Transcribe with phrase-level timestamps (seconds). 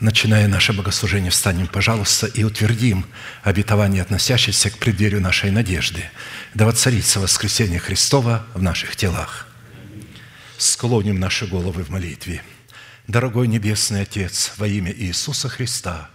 [0.00, 3.06] начиная наше богослужение, встанем, пожалуйста, и утвердим
[3.42, 6.04] обетование, относящееся к преддверию нашей надежды.
[6.54, 9.46] Да воцарится воскресение Христова в наших телах.
[10.58, 12.42] Склоним наши головы в молитве.
[13.06, 16.10] Дорогой Небесный Отец, во имя Иисуса Христа,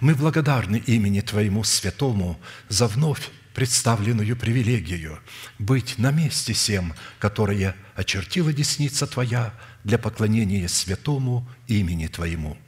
[0.00, 5.18] мы благодарны имени Твоему Святому за вновь представленную привилегию
[5.58, 9.52] быть на месте всем, которое очертила десница Твоя
[9.82, 12.56] для поклонения святому имени Твоему–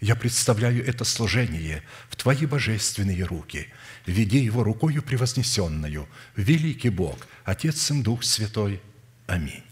[0.00, 3.68] я представляю это служение в Твои божественные руки.
[4.04, 8.80] Веди его рукою превознесенную, великий Бог, Отец, Сын, Дух Святой.
[9.26, 9.62] Аминь.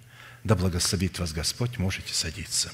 [0.43, 2.73] Да благословит вас Господь, можете садиться.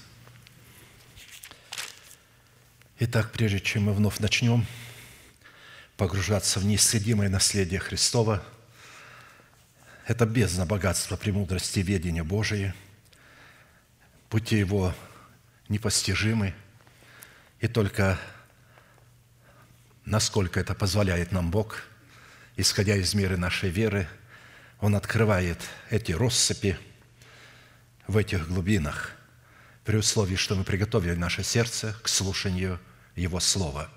[3.00, 4.66] Итак, прежде чем мы вновь начнем
[5.96, 8.44] погружаться в неисследимое наследие Христова,
[10.06, 12.74] это бездна богатства премудрости и ведения Божие,
[14.28, 14.94] пути Его
[15.68, 16.54] непостижимы–
[17.60, 18.18] и только
[20.04, 21.82] насколько это позволяет нам Бог,
[22.56, 24.08] исходя из меры нашей веры,
[24.80, 25.58] Он открывает
[25.90, 26.76] эти россыпи
[28.06, 29.12] в этих глубинах,
[29.84, 32.80] при условии, что мы приготовили наше сердце к слушанию
[33.14, 33.90] Его Слова.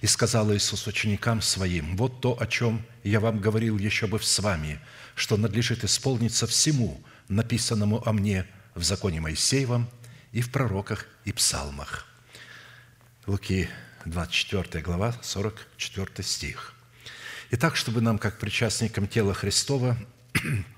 [0.00, 4.38] И сказал Иисус ученикам Своим, «Вот то, о чем я вам говорил еще бы с
[4.38, 4.80] вами,
[5.14, 9.88] что надлежит исполниться всему, написанному о мне в законе Моисеевом
[10.32, 12.06] и в пророках и псалмах».
[13.26, 13.68] Луки
[14.04, 16.74] 24 глава, 44 стих.
[17.50, 19.96] Итак, чтобы нам, как причастникам тела Христова,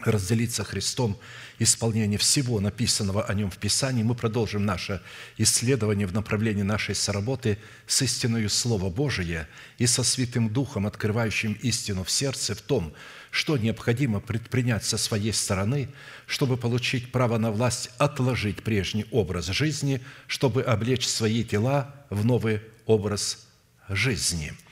[0.00, 1.18] разделиться Христом
[1.58, 5.00] исполнение всего написанного о Нем в Писании, мы продолжим наше
[5.36, 9.48] исследование в направлении нашей соработы с истиною Слова Божия
[9.78, 12.92] и со Святым Духом, открывающим истину в сердце в том,
[13.30, 15.88] что необходимо предпринять со своей стороны,
[16.26, 22.60] чтобы получить право на власть отложить прежний образ жизни, чтобы облечь свои тела в новый
[22.86, 23.46] образ
[23.88, 24.52] жизни–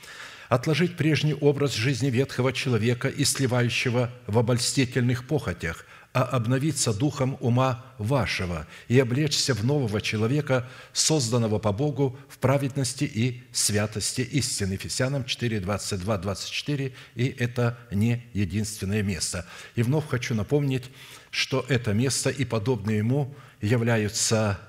[0.51, 7.85] отложить прежний образ жизни ветхого человека и сливающего в обольстительных похотях, а обновиться духом ума
[7.97, 14.73] вашего и облечься в нового человека, созданного по Богу в праведности и святости истины».
[14.73, 19.47] Ефесянам 4, 22, 24, и это не единственное место.
[19.75, 20.83] И вновь хочу напомнить,
[21.29, 24.59] что это место и подобные ему являются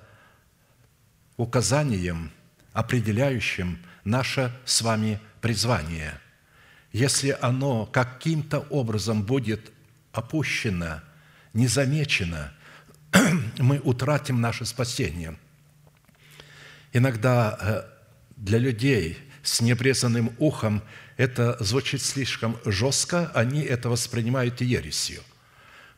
[1.37, 2.31] указанием,
[2.73, 6.19] определяющим наше с вами призвание.
[6.93, 9.71] Если оно каким-то образом будет
[10.13, 11.03] опущено–
[11.55, 12.53] незамечено,
[13.59, 15.37] мы утратим наше спасение.
[16.93, 17.83] Иногда э,
[18.37, 20.83] для людей с необрезанным ухом
[21.17, 25.23] это звучит слишком жестко, они это воспринимают ересью,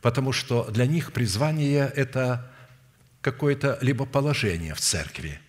[0.01, 2.51] потому что для них призвание– это
[3.21, 5.39] какое-то либо положение в церкви,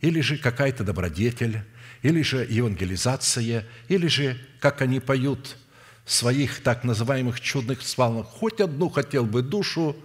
[0.00, 1.62] или же какая-то добродетель,
[2.02, 5.56] или же евангелизация, или же, как они поют
[6.04, 9.96] своих так называемых чудных псалмах, хоть одну хотел бы душу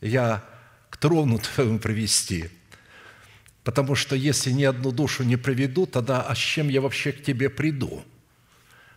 [0.00, 0.42] я
[0.90, 2.50] к трону твоему привести.
[3.62, 7.22] Потому что если ни одну душу не приведу, тогда а с чем я вообще к
[7.22, 8.02] тебе приду?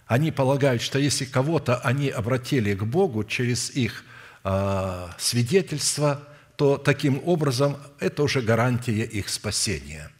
[0.08, 4.06] Они полагают, что если кого-то они обратили к Богу через их
[4.44, 10.12] э, свидетельство, то таким образом это уже гарантия их спасения.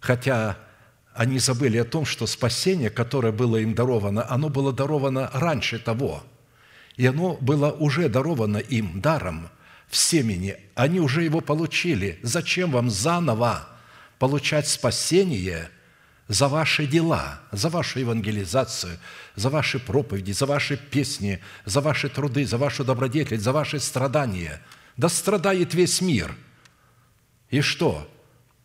[0.00, 0.58] Хотя
[1.16, 6.22] они забыли о том, что спасение, которое было им даровано, оно было даровано раньше того.
[6.96, 9.48] И оно было уже даровано им даром
[9.88, 10.56] в семени.
[10.74, 12.18] Они уже его получили.
[12.22, 13.68] Зачем вам заново
[14.18, 15.70] получать спасение
[16.28, 18.98] за ваши дела, за вашу евангелизацию,
[19.36, 24.60] за ваши проповеди, за ваши песни, за ваши труды, за вашу добродетель, за ваши страдания?
[24.96, 26.34] Да страдает весь мир.
[27.50, 28.08] И что?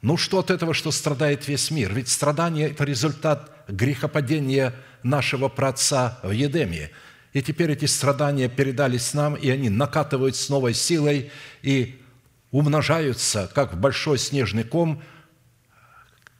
[0.02, 1.94] Ну что от этого, что страдает весь мир?
[1.94, 6.90] Ведь страдание– это результат грехопадения нашего праотца в Едеме.
[7.34, 11.32] И теперь эти страдания передались нам, и они накатывают с новой силой
[11.62, 12.02] и
[12.50, 15.02] умножаются, как большой снежный ком,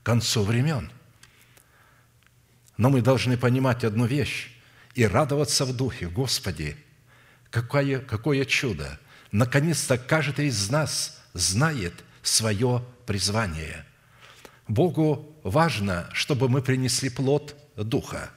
[0.02, 0.92] к концу времен.
[2.78, 4.52] Но мы должны понимать одну вещь
[4.96, 6.08] и радоваться в духе.
[6.08, 6.76] Господи,
[7.52, 9.00] какое, какое чудо!
[9.32, 11.94] Наконец-то каждый из нас знает
[12.24, 13.84] свое призвание.
[14.70, 18.30] Богу важно, чтобы мы принесли плод Духа.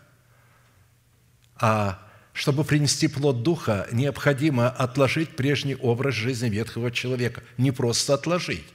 [1.55, 7.45] А чтобы принести плод Духа, необходимо отложить прежний образ жизни ветхого человека.
[7.57, 8.67] Не просто отложить.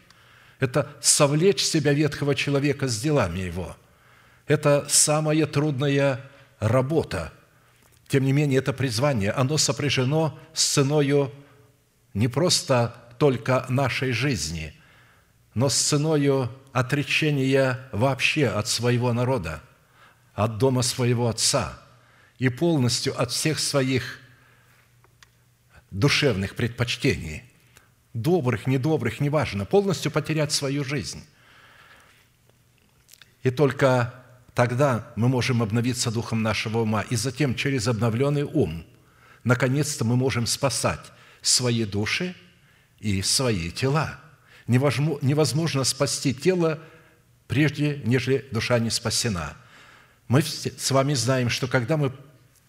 [0.62, 3.76] Это совлечь себя ветхого человека с делами его.
[4.48, 6.22] Это самая трудная
[6.60, 7.34] работа.
[8.08, 11.30] Тем не менее, это призвание, оно сопряжено с ценою
[12.14, 14.79] не просто только нашей жизни,
[15.60, 19.62] но с ценою отречения вообще от своего народа,
[20.34, 21.78] от дома своего отца
[22.38, 24.22] и полностью от всех своих
[25.92, 27.44] душевных предпочтений,
[28.14, 31.26] добрых, недобрых, неважно, полностью потерять свою жизнь.
[33.44, 34.14] И только
[34.54, 38.86] тогда мы можем обновиться духом нашего ума, и затем через обновленный ум
[39.44, 42.34] наконец-то мы можем спасать свои души
[43.02, 44.22] и свои тела–
[44.70, 46.80] невозможно спасти тело,
[47.48, 49.58] прежде нежели душа не спасена.
[50.28, 52.14] Мы с вами знаем, что когда мы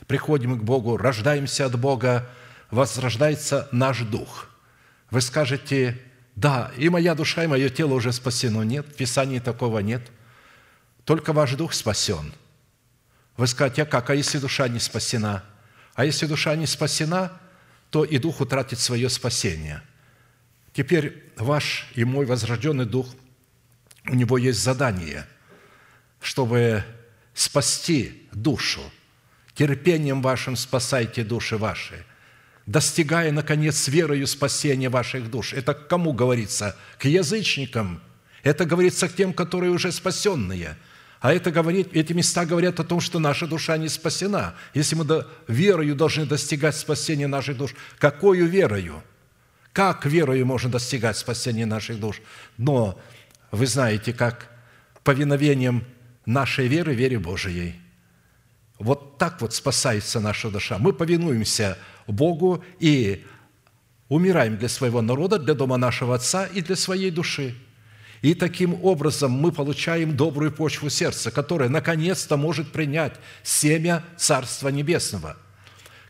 [0.06, 2.29] приходим к Богу, рождаемся от Бога,
[2.70, 4.49] возрождается наш дух.
[5.11, 6.00] Вы скажете,
[6.37, 8.62] да, и моя душа, и мое тело уже спасено.
[8.62, 10.11] Нет, в Писании такого нет.
[11.05, 12.32] Только ваш дух спасен.
[13.37, 15.44] Вы скажете, а как, а если душа не спасена?
[15.94, 17.32] А если душа не спасена,
[17.91, 19.82] то и дух утратит свое спасение–
[20.72, 23.08] Теперь ваш и мой возрожденный дух,
[24.08, 25.26] у него есть задание,
[26.20, 26.84] чтобы
[27.34, 28.81] спасти душу.
[29.55, 32.06] Терпением вашим спасайте души ваши,
[32.67, 35.52] достигая, наконец, верою спасения ваших душ.
[35.52, 36.76] Это к кому говорится?
[36.99, 38.00] К язычникам.
[38.43, 40.76] Это говорится к тем, которые уже спасенные.
[41.20, 44.55] А это говорит, эти места говорят о том, что наша душа не спасена.
[44.72, 49.02] Если мы до, верою должны достигать спасения наших душ, какую верою?
[49.72, 52.20] Как верою можно достигать спасения наших душ?
[52.56, 52.99] Но
[53.50, 54.50] вы знаете, как
[55.05, 55.84] повиновением
[56.26, 57.75] нашей веры, вере Божией.
[58.78, 60.78] Вот так вот спасается наша душа.
[60.78, 61.76] Мы повинуемся
[62.06, 63.25] Богу и
[64.08, 67.55] умираем для своего народа, для дома нашего Отца и для своей души.
[68.22, 75.37] И таким образом мы получаем добрую почву сердца, которая наконец-то может принять семя Царства Небесного.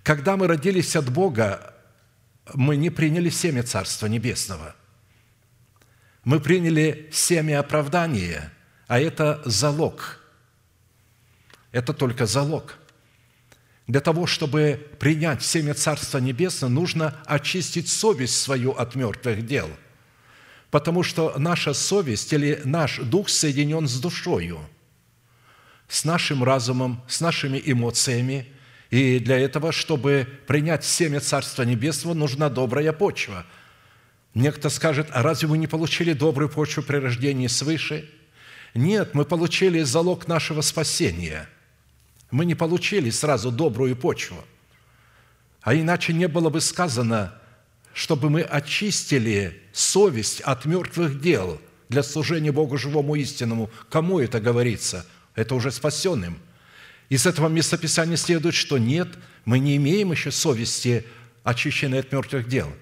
[0.03, 1.75] Когда мы родились от Бога,
[2.55, 4.75] мы не приняли семя Царства Небесного.
[6.25, 8.53] Мы приняли семя оправдания,
[8.87, 10.21] а это залог.
[11.73, 12.77] Это только залог.
[13.87, 19.69] Для того, чтобы принять семя Царства Небесного, нужно очистить совесть свою от мертвых дел.
[20.71, 24.61] Потому что наша совесть или наш дух соединен с душою,
[25.89, 28.47] с нашим разумом, с нашими эмоциями–
[28.91, 33.47] и для этого, чтобы принять семя Царства Небесного, нужна добрая почва.
[34.35, 38.09] Некто скажет, а разве мы не получили добрую почву при рождении свыше?
[38.75, 41.49] Нет, мы получили залог нашего спасения.
[42.33, 44.45] Мы не получили сразу добрую почву.
[45.63, 47.35] А иначе не было бы сказано,
[47.93, 53.71] чтобы мы очистили совесть от мертвых дел для служения Богу живому истинному.
[53.89, 55.07] Кому это говорится?
[55.37, 56.39] Это уже спасенным–
[57.11, 59.09] из этого местописания следует, что нет,
[59.45, 61.05] мы не имеем еще совести,
[61.43, 62.73] очищенной от мертвых дел.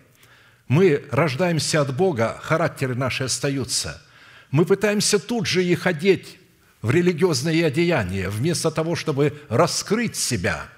[0.68, 4.02] Мы рождаемся от Бога, характеры наши остаются.
[4.50, 6.38] Мы пытаемся тут же их одеть
[6.82, 10.68] в религиозные одеяния, вместо того, чтобы раскрыть себя,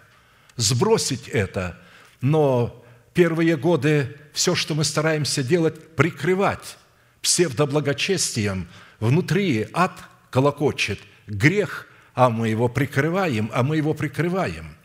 [0.54, 1.76] сбросить это.
[2.20, 6.78] Но первые годы все, что мы стараемся делать, прикрывать
[7.20, 8.68] псевдоблагочестием,
[9.00, 9.98] внутри ад
[10.30, 11.88] колокочет, грех
[12.20, 14.76] а мы его прикрываем, а мы его прикрываем.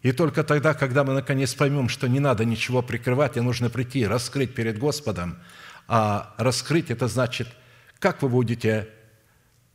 [0.00, 4.02] И только тогда, когда мы наконец поймем, что не надо ничего прикрывать, а нужно прийти
[4.02, 5.38] и раскрыть перед Господом,
[5.88, 7.48] а раскрыть– это значит,
[7.98, 8.86] как вы будете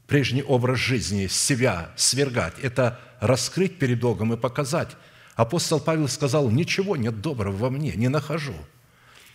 [0.08, 2.58] прежний образ жизни себя свергать.
[2.62, 4.96] Это раскрыть перед Богом и показать.
[5.36, 8.56] Апостол Павел сказал, ничего нет доброго во мне, не нахожу.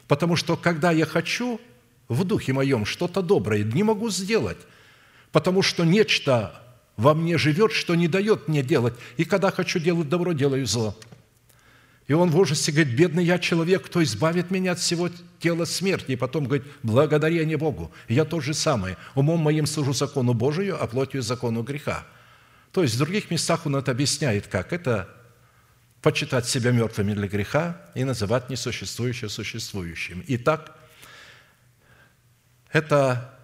[0.09, 1.61] Потому что, когда я хочу
[2.09, 4.59] в духе моем что-то доброе, не могу сделать,
[5.33, 6.63] потому что нечто
[7.01, 8.93] во мне живет, что не дает мне делать.
[9.17, 10.95] И когда хочу делать добро, делаю зло.
[12.07, 16.13] И он в ужасе говорит, бедный я человек, кто избавит меня от всего тела смерти.
[16.13, 17.91] И потом говорит, благодарение Богу.
[18.09, 18.99] я то же самое.
[19.15, 22.07] Умом моим служу закону Божию, а плотью закону греха.
[22.73, 24.73] То есть в других местах он это объясняет как?
[24.75, 25.09] Это
[26.03, 30.23] почитать себя мертвыми для греха и называть несуществующее существующим.
[30.29, 30.77] Итак,
[32.73, 33.35] это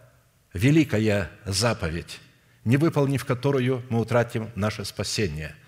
[0.52, 2.20] великая заповедь,
[2.66, 5.56] не выполнив которую мы утратим наше спасение–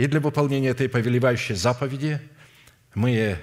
[0.00, 2.22] и для выполнения этой повелевающей заповеди
[2.94, 3.36] мы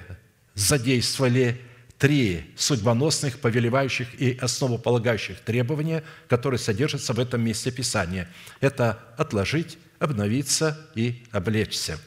[0.55, 1.61] задействовали
[1.99, 8.27] три судьбоносных, повелевающих и основополагающих требования, которые содержатся в этом месте Писания.
[8.59, 11.99] Это отложить, обновиться и облечься.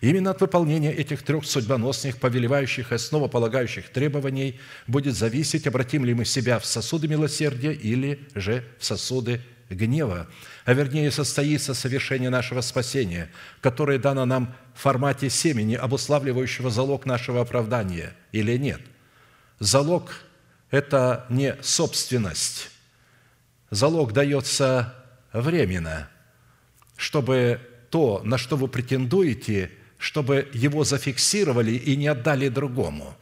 [0.00, 6.24] Именно от выполнения этих трех судьбоносных, повелевающих и основополагающих требований будет зависеть, обратим ли мы
[6.24, 9.40] себя в сосуды милосердия или же в сосуды
[9.70, 10.28] гнева,
[10.64, 17.40] а вернее состоится совершение нашего спасения, которое дано нам в формате семени, обуславливающего залог нашего
[17.40, 18.80] оправдания, или нет.
[19.58, 20.22] Залог–
[20.70, 22.70] это не собственность.
[23.70, 24.94] Залог дается
[25.32, 26.08] временно,
[26.96, 33.16] чтобы то, на что вы претендуете, чтобы его зафиксировали и не отдали другому.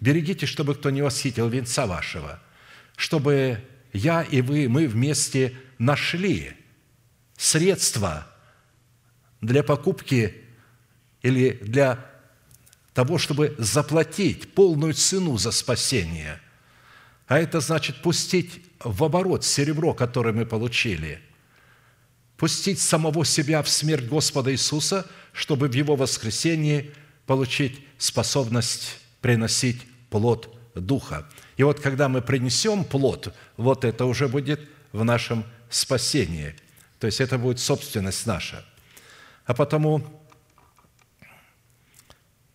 [0.00, 2.40] Берегите, чтобы кто не восхитил венца вашего,
[2.96, 3.60] чтобы
[3.92, 6.52] я и вы, мы вместе нашли
[7.36, 8.26] средства
[9.40, 10.34] для покупки
[11.22, 12.04] или для
[12.94, 16.40] того, чтобы заплатить полную цену за спасение.
[17.26, 21.20] А это значит пустить в оборот серебро, которое мы получили,
[22.36, 26.92] пустить самого себя в смерть Господа Иисуса, чтобы в Его воскресении
[27.26, 31.26] получить способность приносить плод Духа.
[31.56, 34.60] И вот когда мы принесем плод, вот это уже будет
[34.92, 36.54] в нашем спасении.
[36.98, 38.64] То есть это будет собственность наша.
[39.46, 40.04] А потому,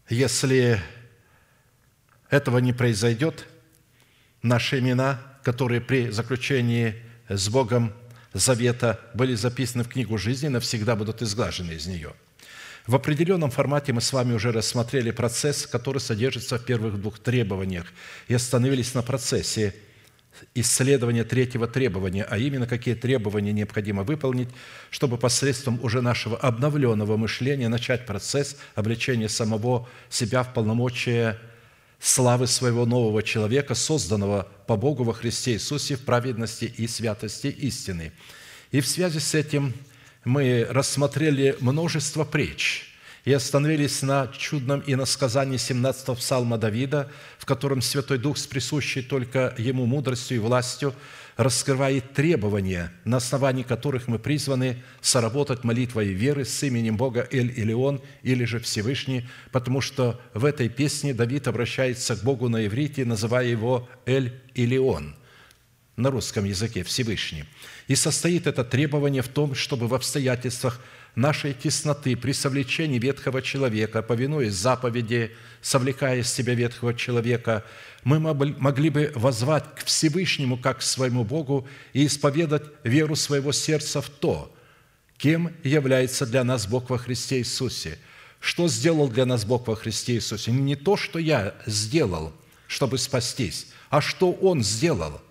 [0.09, 0.81] если
[2.29, 3.47] этого не произойдет,
[4.41, 6.95] наши имена, которые при заключении
[7.27, 7.93] с Богом
[8.33, 12.13] завета были записаны в книгу жизни, навсегда будут изглажены из нее.
[12.87, 17.85] В определенном формате мы с вами уже рассмотрели процесс, который содержится в первых двух требованиях,
[18.27, 19.75] и остановились на процессе–
[20.55, 24.49] исследования третьего требования, а именно какие требования необходимо выполнить,
[24.89, 31.37] чтобы посредством уже нашего обновленного мышления начать процесс обличения самого себя в полномочия
[32.01, 38.11] славы своего нового человека, созданного по Богу во Христе Иисусе в праведности и святости истины.
[38.71, 39.73] И в связи с этим
[40.25, 42.87] мы рассмотрели множество преч–
[43.25, 49.53] и остановились на чудном иносказании 17-го псалма Давида, в котором Святой Дух с присущей только
[49.57, 50.93] Ему мудростью и властью
[51.41, 58.45] раскрывает требования, на основании которых мы призваны соработать молитвой веры с именем Бога Эль-Илион или
[58.45, 63.89] же Всевышний, потому что в этой песне Давид обращается к Богу на иврите, называя его
[64.05, 65.15] Эль-Илион–
[65.97, 67.45] на русском языке Всевышний.
[67.87, 70.79] И состоит это требование в том, чтобы в обстоятельствах
[71.15, 75.31] нашей тесноты при совлечении ветхого человека, повинуясь заповеди,
[75.61, 77.63] совлекая из себя ветхого человека,
[78.03, 84.01] мы могли бы возвать к Всевышнему как к своему Богу и исповедать веру своего сердца
[84.01, 84.53] в то,
[85.17, 87.99] кем является для нас Бог во Христе Иисусе.
[88.39, 90.51] Что сделал для нас Бог во Христе Иисусе?
[90.51, 92.33] Не то, что я сделал,
[92.67, 95.21] чтобы спастись, а что Он сделал.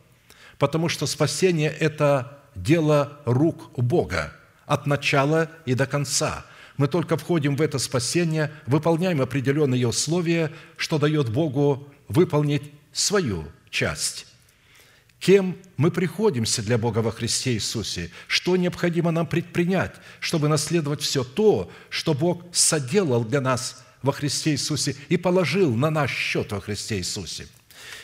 [0.58, 4.32] Потому что спасение– это дело рук Бога–
[4.70, 6.46] от начала и до конца.
[6.76, 12.62] Мы только входим в это спасение, выполняем определенные условия, что дает Богу выполнить
[12.92, 14.26] свою часть.
[15.20, 18.10] Кем мы приходимся для Бога во Христе Иисусе?
[18.26, 24.52] Что необходимо нам предпринять, чтобы наследовать все то, что Бог соделал для нас во Христе
[24.52, 27.46] Иисусе и положил на наш счет во Христе Иисусе–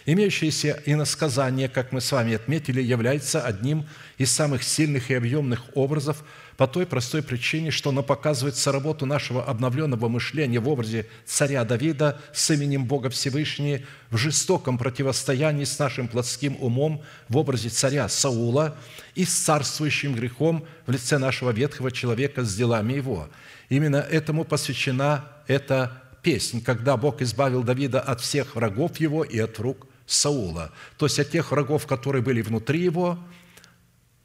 [0.06, 3.86] Имеющееся иносказание, как мы с вами отметили, является одним
[4.18, 6.22] из самых сильных и объемных образов
[6.56, 12.20] по той простой причине, что оно показывает соработу нашего обновленного мышления в образе царя Давида
[12.32, 18.76] с именем Бога Всевышнего в жестоком противостоянии с нашим плотским умом в образе царя Саула
[19.14, 23.28] и с царствующим грехом в лице нашего ветхого человека с делами его.
[23.68, 29.58] Именно этому посвящена эта песнь, когда Бог избавил Давида от всех врагов его и от
[29.58, 33.18] рук Саула, то есть от тех врагов, которые были внутри его,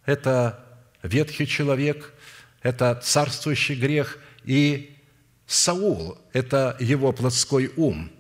[0.06, 0.64] это
[1.04, 2.14] ветхий человек,
[2.62, 4.96] это царствующий грех, и
[5.48, 8.12] Саул– это его плотской ум.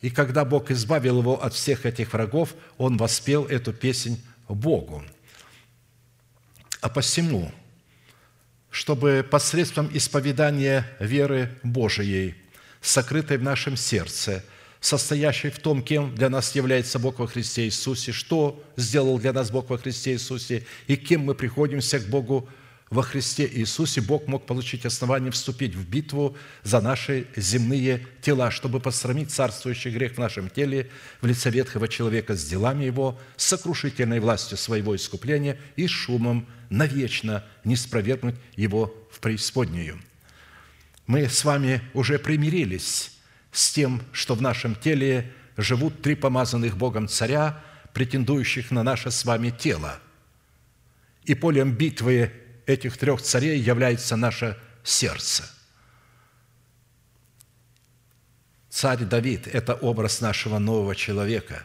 [0.00, 5.04] И когда Бог избавил его от всех этих врагов, он воспел эту песнь Богу.
[6.80, 7.58] А посему, что
[8.70, 12.36] чтобы посредством исповедания веры Божией,
[12.80, 14.44] сокрытой в нашем сердце,
[14.80, 19.50] состоящей в том, кем для нас является Бог во Христе Иисусе, что сделал для нас
[19.50, 22.48] Бог во Христе Иисусе и кем мы приходимся к Богу
[22.90, 28.80] во Христе Иисусе, Бог мог получить основание вступить в битву за наши земные тела, чтобы
[28.80, 30.90] посрамить царствующий грех в нашем теле
[31.20, 37.44] в лице ветхого человека с делами его, с сокрушительной властью своего искупления и шумом навечно
[37.64, 40.00] не спровергнуть его в преисподнюю.
[41.06, 43.12] Мы с вами уже примирились
[43.52, 49.24] с тем, что в нашем теле живут три помазанных Богом царя, претендующих на наше с
[49.24, 50.00] вами тело.
[51.24, 52.32] И полем битвы
[52.68, 55.44] этих трех царей является наше сердце.
[58.68, 61.62] Царь Давид– это образ нашего нового человека.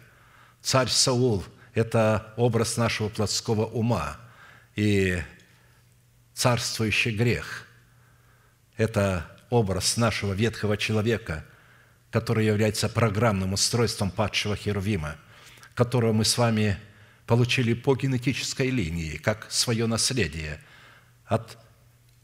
[0.62, 1.44] Царь Саул–
[1.74, 4.18] это образ нашего плотского ума.
[4.76, 5.22] И
[6.34, 7.68] царствующий грех–
[8.78, 11.46] это образ нашего ветхого человека,
[12.12, 15.18] который является программным устройством падшего Херувима,
[15.76, 16.80] которого мы с вами
[17.28, 20.62] получили по генетической линии, как свое наследие–
[21.26, 21.58] от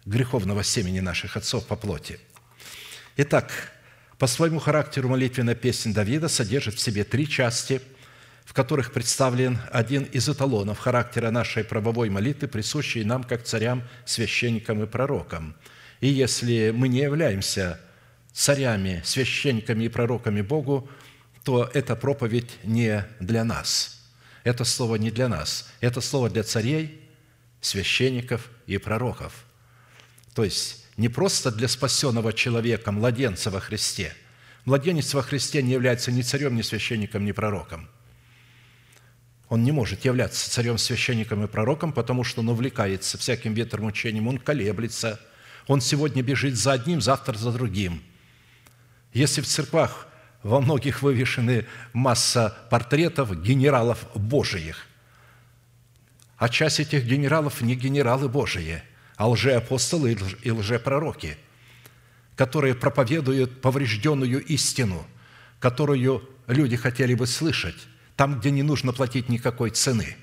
[0.05, 2.19] греховного семени наших отцов по плоти.
[3.17, 3.51] Итак,
[4.17, 7.81] по своему характеру молитвенная песня Давида содержит в себе три части,
[8.45, 14.81] в которых представлен один из эталонов характера нашей правовой молитвы, присущий нам как царям, священникам
[14.83, 15.55] и пророкам.
[16.01, 17.79] И если мы не являемся
[18.33, 20.89] царями, священниками и пророками Богу,
[21.43, 24.01] то эта проповедь не для нас.
[24.43, 25.69] Это слово не для нас.
[25.79, 26.98] Это слово для царей,
[27.61, 29.45] священников и пророков.
[30.33, 34.13] То есть не просто для спасенного человека, младенца во Христе.
[34.65, 37.89] Младенец во Христе не является ни царем, ни священником, ни пророком.
[39.47, 44.27] Он не может являться царем, священником и пророком, потому что он увлекается всяким ветром учением,
[44.27, 45.19] он колеблется.
[45.67, 48.03] Он сегодня бежит за одним, завтра за другим.
[49.13, 50.07] Если в церквах
[50.43, 54.85] во многих вывешены масса портретов генералов Божиих,
[56.39, 58.81] а часть этих генералов не генералы Божии,
[59.17, 61.37] а лжеапостолы и лжепророки,
[62.37, 65.05] которые проповедуют поврежденную истину,
[65.59, 67.75] которую люди хотели бы слышать,
[68.15, 70.15] там, где не нужно платить никакой цены.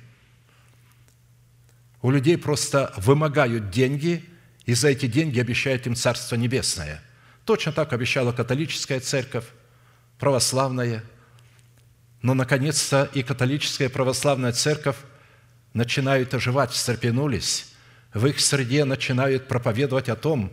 [2.01, 4.25] У людей просто вымогают деньги,
[4.65, 7.03] и за эти деньги обещают им Царство Небесное.
[7.45, 9.45] Точно так обещала католическая церковь,
[10.19, 11.05] православная.
[12.23, 14.97] Но, наконец-то, и католическая православная церковь
[15.77, 17.67] начинают оживать, встрепенулись,
[18.15, 20.53] в их среде начинают проповедовать о том,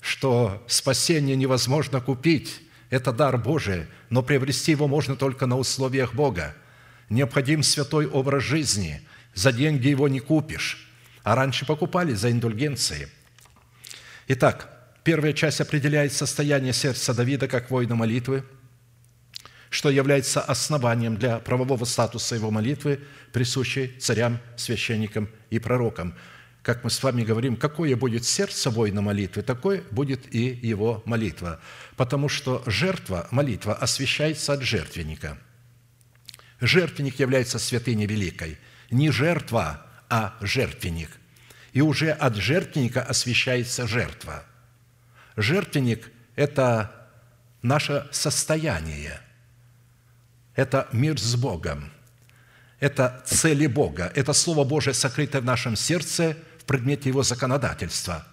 [0.00, 6.54] что спасение невозможно купить, это дар Божий, но приобрести его можно только на условиях Бога.
[7.08, 9.02] Необходим святой образ жизни,
[9.34, 10.88] за деньги его не купишь,
[11.24, 13.08] а раньше покупали за индульгенции.
[14.28, 14.70] Итак,
[15.02, 18.44] первая часть определяет состояние сердца Давида как воина молитвы–
[19.70, 23.00] что является основанием для правового статуса его молитвы,
[23.32, 26.14] присущей царям, священникам и пророкам.
[26.62, 31.60] Как мы с вами говорим, какое будет сердце воина молитвы, такое будет и его молитва.
[31.96, 35.38] Потому что жертва, молитва освящается от жертвенника.
[36.60, 38.58] Жертвенник является святыней великой.
[38.90, 41.10] Не жертва, а жертвенник.
[41.72, 44.44] И уже от жертвенника освящается жертва.
[45.36, 47.08] Жертвенник– это
[47.62, 49.20] наше состояние–
[50.60, 51.90] это мир с Богом,
[52.80, 58.26] это цели Бога, это Слово Божие, сокрытое в нашем сердце в предмете Его законодательства,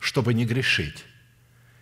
[0.00, 1.04] чтобы не грешить.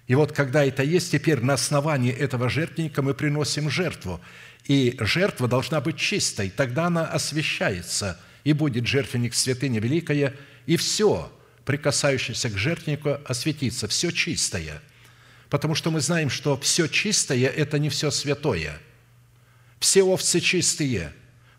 [0.06, 4.20] И вот когда это есть, теперь на основании этого жертвенника мы приносим жертву.
[4.66, 10.34] И жертва должна быть чистой, тогда она освящается, и будет жертвенник святыня великая,
[10.66, 11.32] и все,
[11.64, 14.82] прикасающееся к жертвеннику, осветится, все чистое.
[15.48, 18.78] Потому что мы знаем, что все чистое– это не все святое–
[19.80, 21.12] все овцы чистые,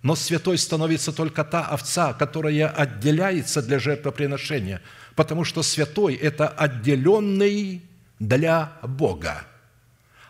[0.03, 4.81] но святой становится только та овца, которая отделяется для жертвоприношения,
[5.15, 7.81] потому что святой– это отделенный
[8.19, 9.45] для Бога.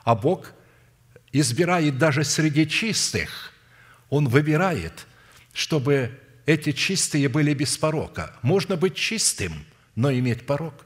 [0.03, 0.53] А Бог
[1.31, 3.53] избирает даже среди чистых,
[4.09, 5.05] Он выбирает,
[5.53, 8.35] чтобы эти чистые были без порока.
[8.41, 10.85] Можно быть чистым, но иметь порок.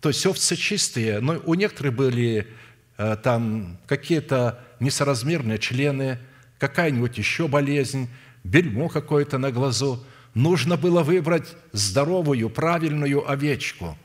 [0.00, 2.48] То есть овцы чистые, но у некоторых были
[2.96, 6.18] э, там какие-то несоразмерные члены,
[6.58, 8.08] какая-нибудь еще болезнь,
[8.44, 10.04] бельмо какое-то на глазу.
[10.34, 13.98] Нужно было выбрать здоровую, правильную овечку,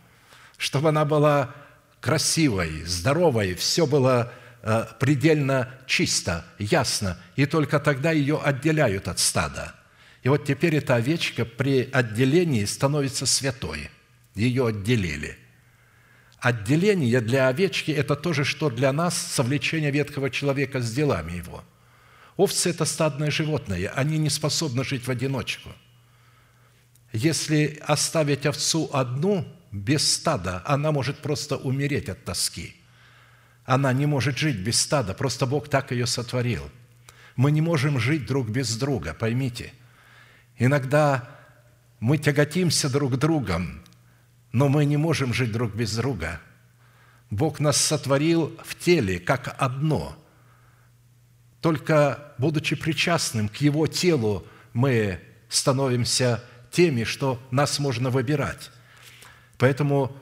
[0.58, 1.54] чтобы она была
[2.02, 9.76] красивой, здоровой, все было э, предельно чисто, ясно, и только тогда ее отделяют от стада.
[10.24, 13.90] И вот теперь эта овечка при отделении становится святой.
[14.34, 15.38] ее отделили.
[16.46, 21.64] Отделение для овечки– это то же, что для нас совлечение ветхого человека с делами его.
[22.38, 25.72] Овцы– это стадное животное, они не способны жить в одиночку.
[27.12, 32.76] Если оставить овцу одну, без стада, она может просто умереть от тоски.
[33.66, 36.70] Она не может жить без стада, просто Бог так ее сотворил.
[37.36, 39.74] Мы не можем жить друг без друга, поймите.
[40.60, 41.28] Иногда
[42.00, 43.82] мы тяготимся друг другом,
[44.56, 46.40] но мы не можем жить друг без друга.
[47.30, 50.16] Бог нас сотворил в теле как одно.
[51.60, 56.42] Только будучи причастным к Его телу, мы становимся
[56.72, 58.72] теми, что нас можно выбирать.
[59.58, 60.16] Поэтому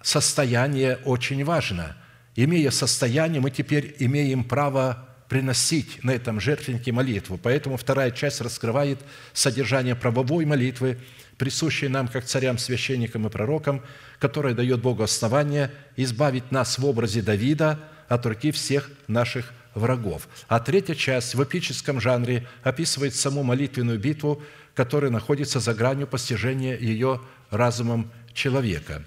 [0.00, 1.96] состояние очень важно.
[2.36, 7.40] Имея состояние, мы теперь имеем право приносить на этом жертвеннике молитву.
[7.42, 9.00] Поэтому вторая часть раскрывает
[9.32, 11.00] содержание правовой молитвы,
[11.38, 13.82] присущей нам, как царям, священникам и пророкам,
[14.18, 20.28] которая дает Богу основание избавить нас в образе Давида от руки всех наших врагов.
[20.48, 24.42] А третья часть в эпическом жанре описывает саму молитвенную битву,
[24.74, 27.20] которая находится за гранью постижения ее
[27.50, 29.04] разумом человека.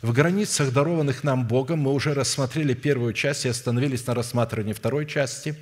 [0.00, 5.06] В границах, дарованных нам Богом, мы уже рассмотрели первую часть и остановились на рассматривании второй
[5.06, 5.56] части,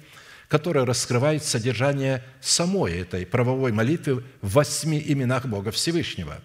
[0.48, 6.38] которая раскрывает содержание самой этой правовой молитвы в восьми именах Бога Всевышнего.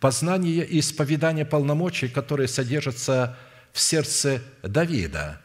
[0.00, 3.36] Познание и исповедание полномочий, которые содержатся
[3.72, 5.40] в сердце Давида,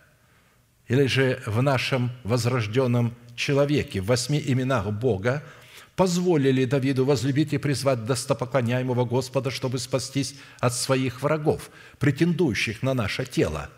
[0.88, 5.44] или же в нашем возрожденном человеке, в восьми именах Бога–
[5.96, 13.26] позволили Давиду возлюбить и призвать достопоклоняемого Господа, чтобы спастись от своих врагов, претендующих на наше
[13.26, 13.70] тело,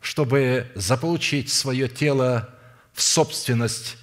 [0.00, 2.54] чтобы заполучить свое тело
[3.00, 3.96] в собственность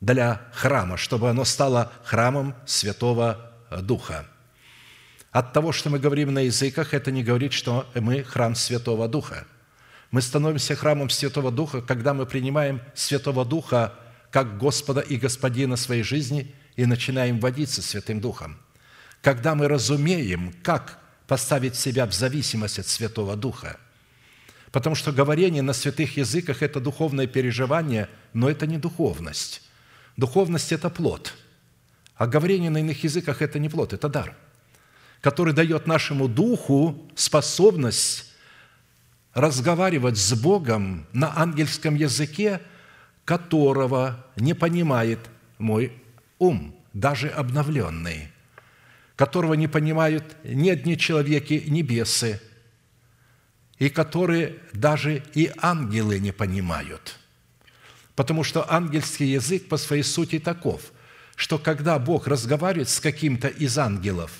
[0.00, 4.24] для храма, чтобы оно стало храмом Святого Духа.
[5.32, 9.46] От того, что мы говорим на языках, это не говорит, что мы храм Святого Духа.
[10.10, 13.94] Мы становимся храмом Святого Духа, когда мы принимаем Святого Духа–
[14.30, 18.58] как Господа и Господина своей жизни и начинаем водиться Святым Духом.
[19.22, 23.78] Когда мы разумеем, как поставить себя в зависимость от Святого Духа.
[24.72, 29.62] Потому что говорение на святых языках– это духовное переживание, но это не духовность.
[30.16, 31.34] Духовность– это плод.
[32.14, 34.36] А говорение на иных языках– это не плод, это дар,
[35.20, 38.32] который дает нашему духу способность
[39.34, 42.60] разговаривать с Богом на ангельском языке–
[43.30, 45.20] которого не понимает
[45.58, 45.92] мой
[46.40, 48.32] ум, даже обновленный,
[49.14, 52.40] которого не понимают ни одни человеки, ни бесы,
[53.80, 57.18] и которые даже и ангелы не понимают.
[58.14, 60.92] Потому что ангельский язык по своей сути таков,
[61.34, 64.30] что когда Бог разговаривает с каким-то из ангелов,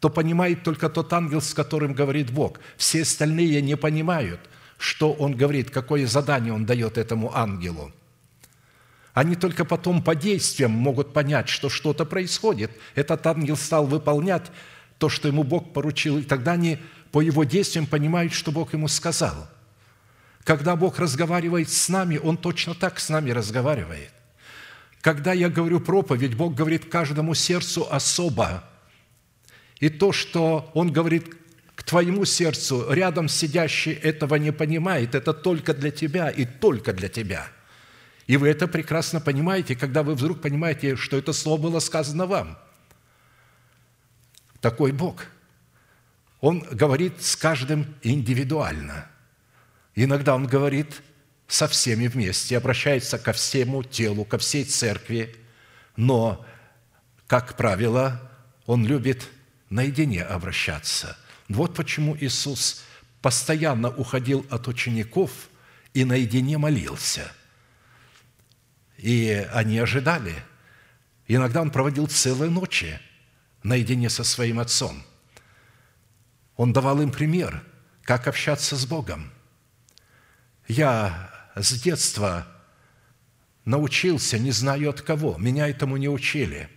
[0.00, 2.58] то понимает только тот ангел, с которым говорит Бог.
[2.76, 4.40] Все остальные не понимают,
[4.78, 7.92] что Он говорит, какое задание Он дает этому ангелу–
[9.18, 12.70] они только потом по действиям могут понять, что что-то происходит.
[12.94, 14.44] Этот ангел стал выполнять
[14.98, 16.78] то, что ему Бог поручил, и тогда они
[17.12, 19.48] по его действиям понимают, что Бог ему сказал.
[20.44, 24.10] Когда Бог разговаривает с нами, Он точно так с нами разговаривает.
[25.00, 28.64] Когда я говорю проповедь, Бог говорит каждому сердцу особо.
[29.78, 31.34] И то, что Он говорит
[31.74, 37.08] к твоему сердцу, рядом сидящий этого не понимает, это только для тебя и только для
[37.08, 37.46] тебя–
[38.28, 42.58] и вы это прекрасно понимаете, когда вы вдруг понимаете, что это слово было сказано вам.
[44.60, 45.24] Такой Бог.
[46.40, 49.06] Он говорит с каждым индивидуально.
[49.94, 51.02] Иногда Он говорит
[51.46, 55.34] со всеми вместе, обращается ко всему телу, ко всей церкви,
[55.96, 56.44] но,
[57.26, 58.30] как правило,
[58.66, 59.28] Он любит
[59.70, 61.16] наедине обращаться.
[61.48, 62.84] Вот почему Иисус
[63.20, 65.48] постоянно уходил от учеников
[65.94, 67.32] и наедине молился–
[68.98, 70.34] и они ожидали.
[71.28, 73.00] Иногда он проводил целые ночи
[73.62, 75.02] наедине со своим отцом.
[76.58, 77.64] Он давал им пример,
[78.02, 79.32] как общаться с Богом.
[80.66, 82.46] Я с детства
[83.64, 86.68] научился, не знаю от кого, меня этому не учили.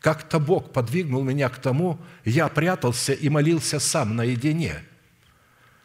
[0.00, 4.82] Как-то Бог подвигнул меня к тому, я прятался и молился сам наедине–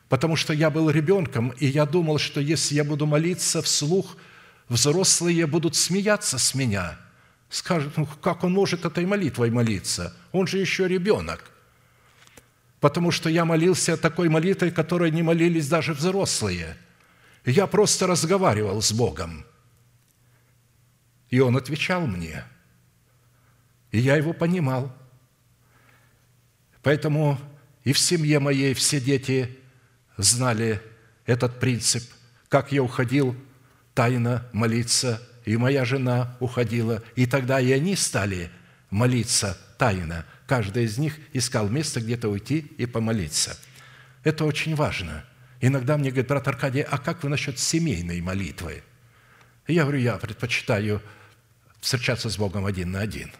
[0.09, 4.17] потому что я был ребенком, и я думал, что если я буду молиться вслух,
[4.69, 6.97] взрослые будут смеяться с меня.
[7.49, 10.15] Скажут, ну как он может этой молитвой молиться?
[10.31, 11.51] Он же еще ребенок.
[12.79, 16.77] Потому что я молился такой молитвой, которой не молились даже взрослые.
[17.45, 19.45] Я просто разговаривал с Богом.
[21.29, 22.43] И Он отвечал мне.
[23.91, 24.95] И я его понимал.
[26.83, 27.39] Поэтому
[27.83, 29.57] И в семье моей все дети
[30.17, 30.81] знали
[31.25, 32.03] этот принцип,
[32.49, 33.33] как я уходил
[33.93, 38.51] тайно молиться, и моя жена уходила, и тогда и они стали
[38.89, 40.25] молиться тайно.
[40.47, 43.57] Каждый из них искал место где-то уйти и помолиться.
[44.23, 45.25] Это очень важно.
[45.59, 48.81] Иногда мне говорят, брат Аркадий, а как вы насчет семейной молитвы?
[49.67, 51.01] Я говорю, я предпочитаю
[51.81, 53.31] встречаться с Богом один на один.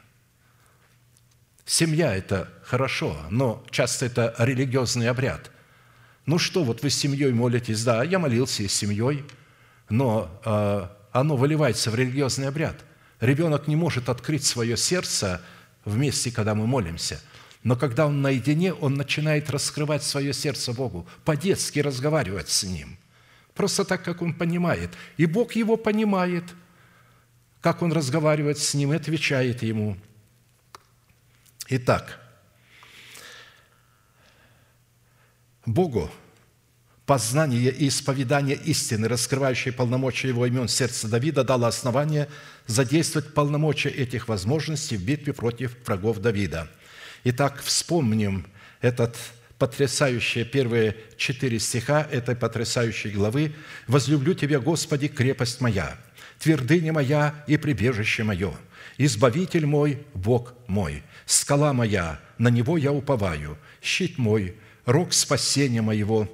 [1.65, 5.51] Семья– это хорошо, но часто это религиозный обряд.
[6.25, 9.23] Ну что, вот вы с семьей молитесь, да, я молился и с семьей,
[9.89, 12.83] но э, оно выливается в религиозный обряд.
[13.21, 15.41] Ребенок не может открыть свое сердце
[15.87, 17.21] вместе, когда мы молимся.
[17.63, 22.97] Но когда он наедине, он начинает раскрывать свое сердце Богу, по-детски разговаривать с Ним.
[23.53, 24.91] Просто так, как он понимает.
[25.17, 26.43] И Бог его понимает,
[27.61, 29.97] как он разговаривает с Ним и отвечает Ему.
[31.69, 32.19] Итак,
[35.65, 36.09] Богу
[37.07, 40.67] познание и исповедание истины, раскрывающее полномочия его имен.
[40.67, 42.27] Сердца Давида, дало основание
[42.67, 46.69] задействовать полномочия этих возможностей в битве против врагов Давида.
[47.23, 48.45] Итак, вспомним
[48.81, 49.15] этот
[49.57, 53.55] потрясающие первые четыре стиха этой потрясающей главы.
[53.87, 55.97] «Возлюблю Тебя, Господи, крепость моя,
[56.39, 58.53] твердыня моя и прибежище мое,
[58.97, 66.29] избавитель мой, Бог мой, скала моя, на Него я уповаю, щит мой, рог спасения моего,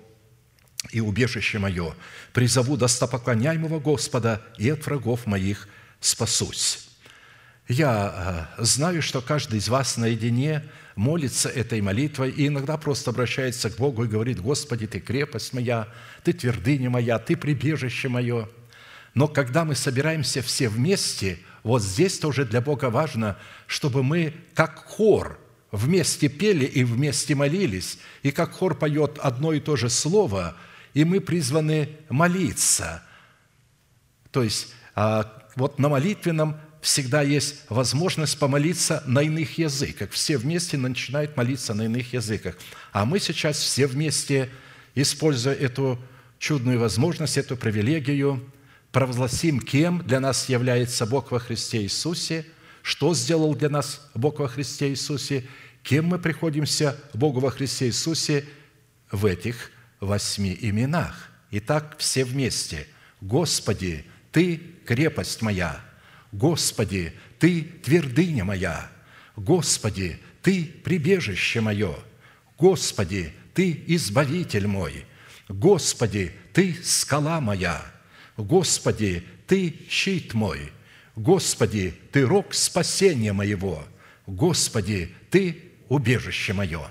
[0.91, 1.95] и убежище мое.
[2.33, 5.67] Призову достопоклоняемого Господа, и от врагов моих
[5.99, 6.89] спасусь».
[7.67, 10.63] Я э, знаю, что каждый из вас наедине
[10.95, 15.87] молится этой молитвой и иногда просто обращается к Богу и говорит, «Господи, Ты крепость моя,
[16.23, 18.49] Ты твердыня моя, Ты прибежище мое».
[19.13, 24.85] Но когда мы собираемся все вместе, вот здесь тоже для Бога важно, чтобы мы как
[24.85, 25.39] хор
[25.71, 30.57] вместе пели и вместе молились, и как хор поет одно и то же слово–
[30.93, 33.03] и мы призваны молиться.
[34.31, 40.11] То есть а, вот на молитвенном всегда есть возможность помолиться на иных языках.
[40.11, 42.55] Все вместе начинают молиться на иных языках.
[42.91, 44.49] А мы сейчас все вместе,
[44.93, 45.99] используя эту
[46.39, 48.43] чудную возможность, эту привилегию,
[48.91, 52.45] провозгласим, кем для нас является Бог во Христе Иисусе,
[52.81, 55.45] что сделал для нас Бог во Христе Иисусе,
[55.83, 58.45] кем мы приходимся Богу во Христе Иисусе
[59.09, 59.71] в этих
[60.05, 61.31] восьми именах.
[61.51, 62.87] Итак, все вместе.
[63.21, 65.79] Господи, Ты крепость моя.
[66.31, 68.89] Господи, Ты твердыня моя.
[69.35, 71.95] Господи, Ты прибежище мое.
[72.57, 75.05] Господи, Ты избавитель мой.
[75.47, 77.83] Господи, Ты скала моя.
[78.35, 80.71] Господи, Ты щит мой.
[81.15, 83.85] Господи, Ты рог спасения моего.
[84.25, 86.87] Господи, Ты убежище мое.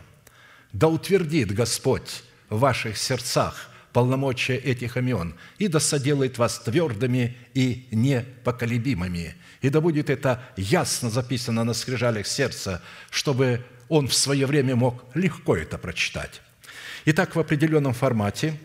[0.73, 2.23] Да утвердит Господь
[2.53, 9.35] в ваших сердцах полномочия этих имен, и да соделает вас твердыми и непоколебимыми.
[9.63, 15.03] И да будет это ясно записано на скрижалях сердца, чтобы он в свое время мог
[15.15, 16.43] легко это прочитать.
[17.07, 18.59] Итак, в определенном формате,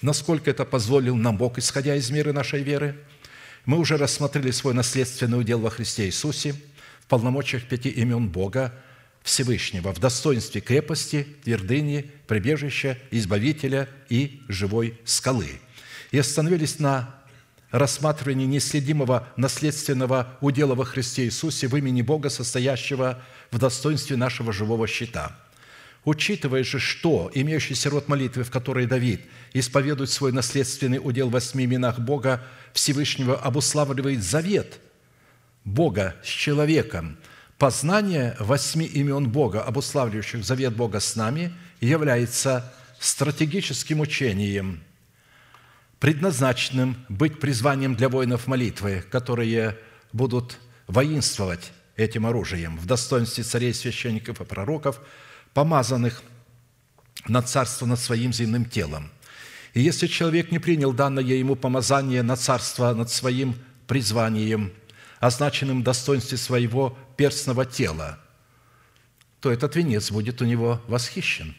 [0.00, 2.96] насколько это позволил нам Бог, исходя из меры нашей веры,
[3.66, 6.54] мы уже рассмотрели свой наследственный удел во Христе Иисусе
[7.00, 8.74] в полномочиях пяти имен Бога–
[9.22, 15.60] Всевышнего в достоинстве крепости, твердыни, прибежища, избавителя и живой скалы.
[16.10, 17.14] И остановились на
[17.70, 24.86] рассматривании неследимого наследственного удела во Христе Иисусе в имени Бога, состоящего в достоинстве нашего живого
[24.86, 25.38] щита.
[26.04, 31.64] Учитывая же, что имеющийся род молитвы, в которой Давид исповедует свой наследственный удел в восьми
[31.64, 34.80] именах Бога Всевышнего, обуславливает завет
[35.64, 37.16] Бога с человеком–
[37.62, 44.82] Познание восьми имен Бога, обуславливающих завет Бога с нами, является стратегическим учением,
[46.00, 49.78] предназначенным быть призванием для воинов молитвы, которые
[50.12, 55.00] будут воинствовать этим оружием в достоинстве царей, священников и пророков,
[55.54, 56.20] помазанных
[57.28, 59.08] на царство над своим земным телом.
[59.72, 63.54] И если человек не принял данное ему помазание на царство над своим
[63.86, 64.72] призванием–
[65.22, 68.18] означенным в достоинстве своего перстного тела,
[69.38, 71.54] то этот венец будет у него восхищен,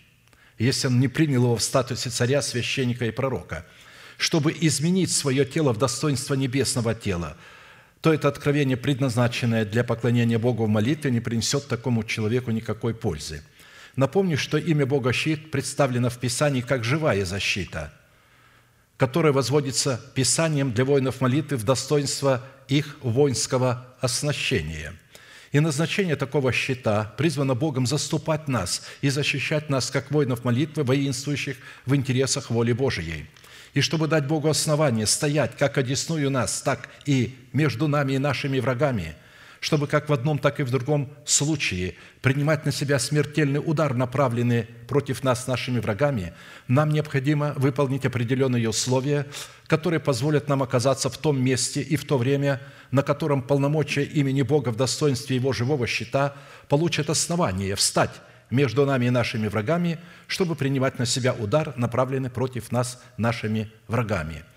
[0.57, 3.65] если он не принял его в статусе царя, священника и пророка.
[4.17, 7.37] Чтобы изменить свое тело в достоинство небесного тела,
[8.01, 13.41] то это откровение, предназначенное для поклонения Богу в молитве, не принесет такому человеку никакой пользы.
[13.95, 17.93] Напомню, что имя Бога Щит представлено в Писании как живая защита,
[18.97, 24.95] которая возводится Писанием для воинов молитвы в достоинство их воинского оснащения.
[25.53, 31.57] И назначение такого щита призвано Богом заступать нас и защищать нас, как воинов молитвы, воинствующих
[31.85, 33.27] в интересах воли Божией.
[33.75, 38.59] И чтобы дать Богу основание стоять как одесную нас, так и между нами и нашими
[38.59, 39.15] врагами–
[39.63, 44.63] чтобы как в одном, так и в другом случае принимать на себя смертельный удар, направленный
[44.89, 46.33] против нас нашими врагами,
[46.67, 49.25] нам необходимо выполнить определенные условия,
[49.67, 52.59] которые позволят нам оказаться в том месте и в то время,
[52.91, 56.35] на котором полномочия имени Бога в достоинстве Его живого щита
[56.67, 59.97] получат основание встать между нами и нашими врагами,
[60.27, 64.43] чтобы принимать на себя удар, направленный против нас нашими врагами–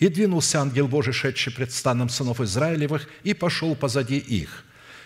[0.00, 4.64] и двинулся ангел Божий, шедший пред станом сынов Израилевых, и пошел позади их.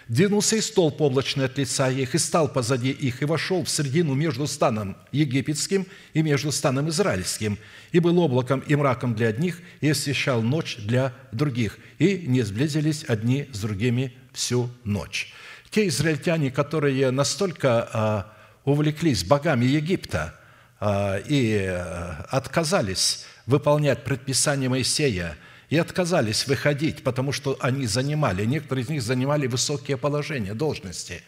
[0.08, 4.14] Двинулся и столб облачный от лица их, и стал позади их, и вошел в середину
[4.14, 7.58] между станом египетским и между станом израильским,
[7.90, 13.04] и был облаком и мраком для одних, и освещал ночь для других, и не сблизились
[13.08, 15.32] одни с другими всю ночь».
[15.70, 18.32] Те израильтяне, которые настолько а,
[18.64, 20.38] увлеклись богами Египта
[20.78, 25.36] а, и а, отказались выполнять предписания Моисея
[25.68, 31.22] и отказались выходить, потому что они занимали, некоторые из них занимали высокие положения, должности,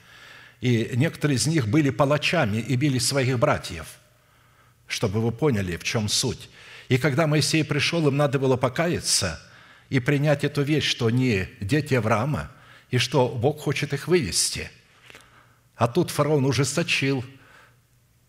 [0.61, 3.87] и некоторые из них были палачами и били своих братьев,
[4.87, 6.49] чтобы вы поняли, в чем суть.
[6.89, 9.41] И когда Моисей пришел, им надо было покаяться
[9.89, 12.51] и принять эту вещь, что они дети Авраама,
[12.91, 14.71] и что Бог хочет их вывести.
[15.75, 17.25] А тут фараон ужесточил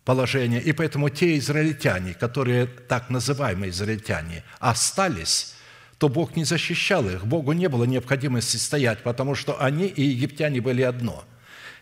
[0.07, 0.61] положение.
[0.61, 5.53] И поэтому те израильтяне, которые так называемые израильтяне, остались,
[5.97, 7.25] то Бог не защищал их.
[7.25, 11.25] Богу не было необходимости стоять, потому что они и египтяне были одно.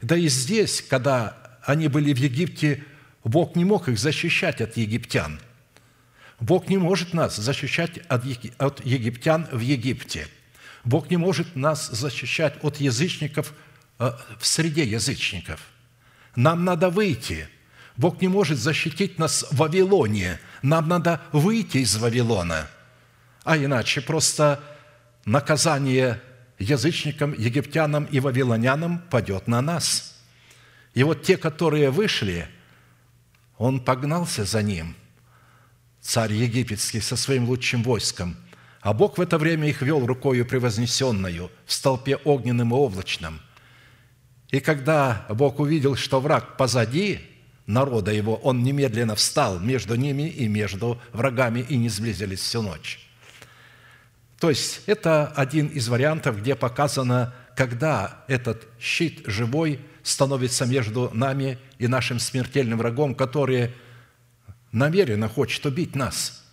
[0.01, 2.83] Да и здесь, когда они были в Египте,
[3.23, 5.39] Бог не мог их защищать от египтян.
[6.39, 8.25] Бог не может нас защищать от
[8.83, 10.27] египтян в Египте.
[10.83, 13.53] Бог не может нас защищать от язычников
[13.99, 15.59] э, в среде язычников.
[16.35, 17.47] Нам надо выйти–
[17.97, 20.39] Бог не может защитить нас в Вавилоне.
[20.61, 22.67] Нам надо выйти из Вавилона.
[23.43, 24.61] А иначе просто
[25.23, 26.21] наказание
[26.59, 30.17] язычникам, египтянам и вавилонянам падет на нас.
[30.93, 32.47] И вот те, которые вышли,
[33.57, 34.95] он погнался за ним,
[36.01, 38.35] царь египетский, со своим лучшим войском.
[38.81, 43.41] А Бог в это время их вел рукою превознесенную в столпе огненным и облачным.
[44.49, 47.21] И когда Бог увидел, что враг позади–
[47.67, 52.99] народа его, он немедленно встал между ними и между врагами, и не сблизились всю ночь.
[54.39, 61.57] То есть это один из вариантов, где показано, когда этот щит живой становится между нами
[61.79, 63.71] и нашим смертельным врагом, который
[64.71, 66.43] намеренно хочет убить нас.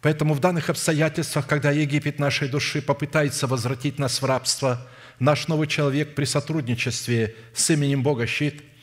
[0.00, 4.86] Поэтому в данных обстоятельствах, когда Египет нашей души попытается возвратить нас в рабство,
[5.18, 8.62] наш новый человек при сотрудничестве с именем Бога щит–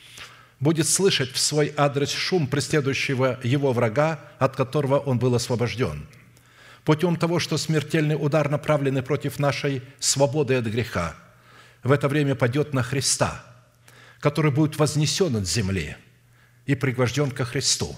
[0.60, 6.06] будет слышать в свой адрес шум преследующего его врага, от которого он был освобожден,
[6.84, 11.16] путем того, что смертельный удар, направленный против нашей свободы от греха,
[11.82, 13.44] в это время падет на Христа,
[14.20, 15.96] который будет вознесен от земли
[16.66, 17.94] и пригвожден ко Христу.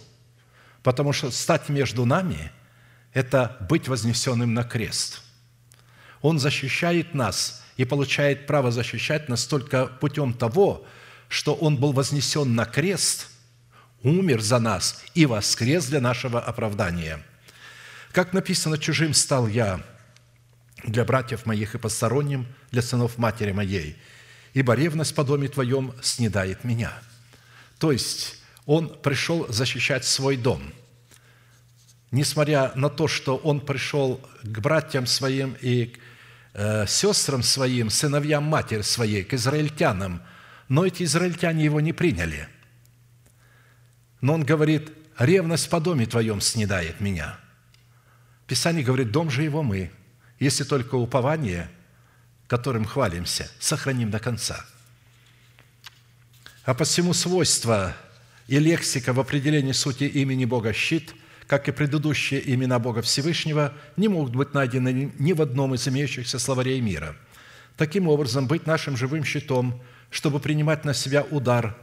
[0.82, 2.50] Потому что стать между нами–
[3.12, 5.22] это быть вознесенным на крест.
[6.20, 10.84] Он защищает нас и получает право защищать нас только путем того,
[11.28, 13.28] что Он был вознесен на крест,
[14.02, 17.22] умер за нас и воскрес для нашего оправдания.
[18.12, 19.84] Как написано, чужим стал я
[20.84, 23.96] для братьев моих и посторонним, для сынов матери моей,
[24.54, 26.92] ибо ревность по доме твоем снедает меня».
[27.78, 30.72] То есть он пришел защищать свой дом.
[32.10, 35.98] Несмотря на то, что он пришел к братьям своим и к
[36.54, 40.22] э, сестрам своим, сыновьям матери своей, к израильтянам–
[40.68, 42.48] но эти израильтяне его не приняли.
[44.20, 47.38] Но он говорит, ревность по доме твоем снедает меня.
[48.46, 49.90] Писание говорит, дом же его мы,
[50.38, 51.70] если только упование,
[52.48, 54.64] которым хвалимся, сохраним до конца.
[56.64, 57.96] А посему свойства
[58.48, 61.14] и лексика в определении сути имени Бога щит,
[61.46, 66.40] как и предыдущие имена Бога Всевышнего, не могут быть найдены ни в одном из имеющихся
[66.40, 67.16] словарей мира.
[67.76, 69.80] Таким образом, быть нашим живым щитом–
[70.10, 71.76] чтобы принимать на себя удар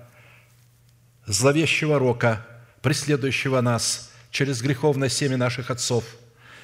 [1.26, 2.46] зловещего рока,
[2.82, 6.04] преследующего нас через греховное семя наших отцов.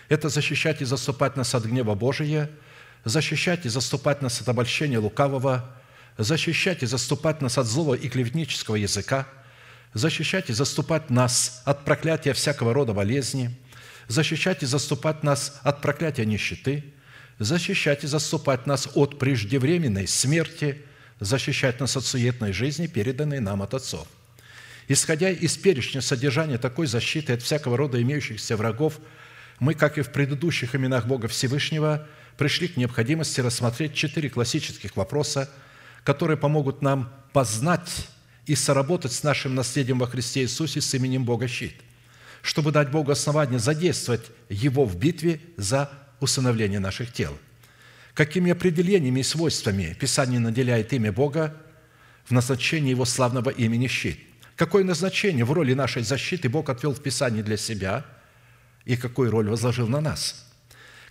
[0.10, 2.50] Это защищать и заступать нас от гнева Божия,
[3.06, 5.70] защищать и заступать нас от обольщения лукавого,
[6.18, 9.28] защищать и заступать нас от злого и клеветнического языка,
[9.94, 13.56] защищать и заступать нас от проклятия всякого рода болезни,
[14.08, 16.94] защищать и заступать нас от проклятия нищеты,
[17.38, 20.84] защищать и заступать нас от преждевременной смерти–
[21.20, 24.08] защищать нас от суетной жизни, переданной нам от отцов.
[24.88, 29.00] Исходя из перечня содержания такой защиты от всякого рода имеющихся врагов,
[29.60, 32.08] мы, как и в предыдущих именах Бога Всевышнего,
[32.38, 35.50] пришли к необходимости рассмотреть четыре классических вопроса,
[36.04, 38.08] которые помогут нам познать
[38.46, 41.76] и соработать с нашим наследием во Христе Иисусе с именем Бога Щит,
[42.42, 47.38] чтобы дать Богу основание задействовать Его в битве за усыновление наших тел.
[48.20, 51.56] Какими определениями и свойствами Писание наделяет имя Бога
[52.26, 54.20] в назначении Его славного имени Щит?
[54.58, 58.06] Какое назначение в роли нашей защиты Бог отвел в Писании для себя
[58.84, 60.46] и какую роль возложил на нас?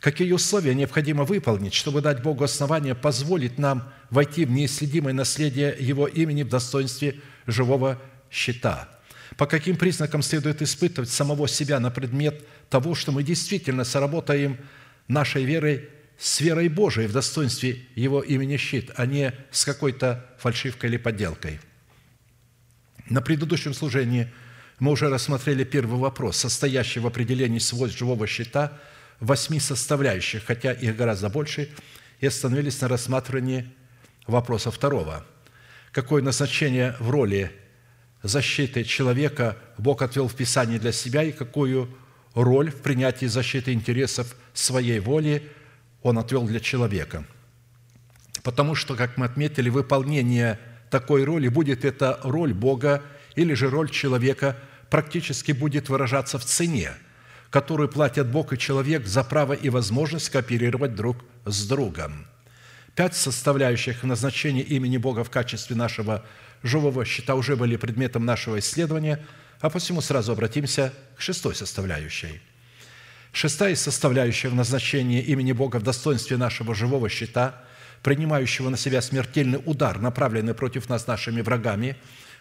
[0.01, 6.09] Какие условия необходимо выполнить, чтобы дать Богу основание позволить нам войти в неисследимое наследие Его
[6.09, 7.99] имени в достоинстве живого
[8.31, 8.87] щита?
[9.39, 14.59] По каким признакам следует испытывать самого себя на предмет того, что мы действительно сработаем
[15.09, 15.89] нашей верой
[16.19, 21.61] с верой Божией в достоинстве Его имени щит, а не с какой-то фальшивкой или подделкой.
[23.09, 24.29] На предыдущем служении
[24.81, 28.79] мы уже рассмотрели первый вопрос, состоящий в определении свойств живого щита
[29.21, 31.71] восьми составляющих, хотя их гораздо больше,
[32.21, 33.73] и остановились на рассматривании
[34.27, 35.25] вопроса второго.
[35.93, 37.53] Какое назначение в роли
[38.23, 41.97] защиты человека Бог отвел в Писании для себя и какую
[42.35, 45.49] роль в принятии защиты интересов своей воли
[46.09, 47.25] Он отвел для человека.
[48.43, 50.59] Потому что, как мы отметили, выполнение
[50.91, 53.03] такой роли, будет это роль Бога
[53.37, 54.57] или же роль человека,
[54.91, 56.93] практически будет выражаться в цене,
[57.51, 62.27] которую платят Бог и человек за право и возможность кооперировать друг с другом.
[62.95, 66.25] Пять составляющих назначения имени Бога в качестве нашего
[66.63, 69.25] живого счета уже были предметом нашего исследования–
[69.61, 72.41] а посему сразу обратимся к шестой составляющей.
[73.33, 77.63] Шестая составляющая в назначении имени Бога в достоинстве нашего живого щита,
[78.03, 81.97] принимающего на себя смертельный удар, направленный против нас нашими врагами,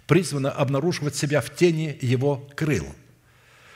[0.06, 2.88] призвана обнаруживать себя в тени Его крыл.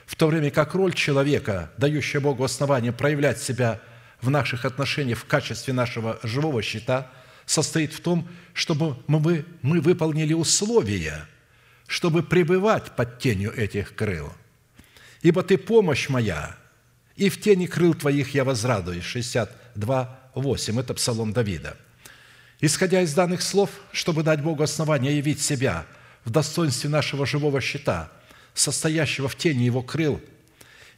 [0.05, 3.81] В то время как роль человека, дающая Богу основание проявлять себя
[4.21, 7.11] в наших отношениях в качестве нашего живого щита,
[7.45, 11.27] состоит в том, чтобы мы, мы выполнили условия–
[11.91, 14.31] чтобы пребывать под тенью этих крыл.
[15.21, 16.55] Ибо Ты помощь моя,
[17.21, 19.03] и в тени крыл Твоих я возрадуюсь».
[19.03, 20.79] 62, 8.
[20.79, 21.77] Это псалом Давида.
[22.61, 25.85] Исходя из данных слов, чтобы дать Богу основание явить себя
[26.25, 28.11] в достоинстве нашего живого щита,
[28.55, 30.19] состоящего в тени Его крыл,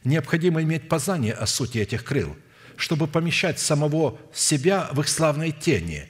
[0.02, 2.36] необходимо иметь познание о сути этих крыл,
[2.76, 6.08] чтобы помещать самого себя в их славной тени.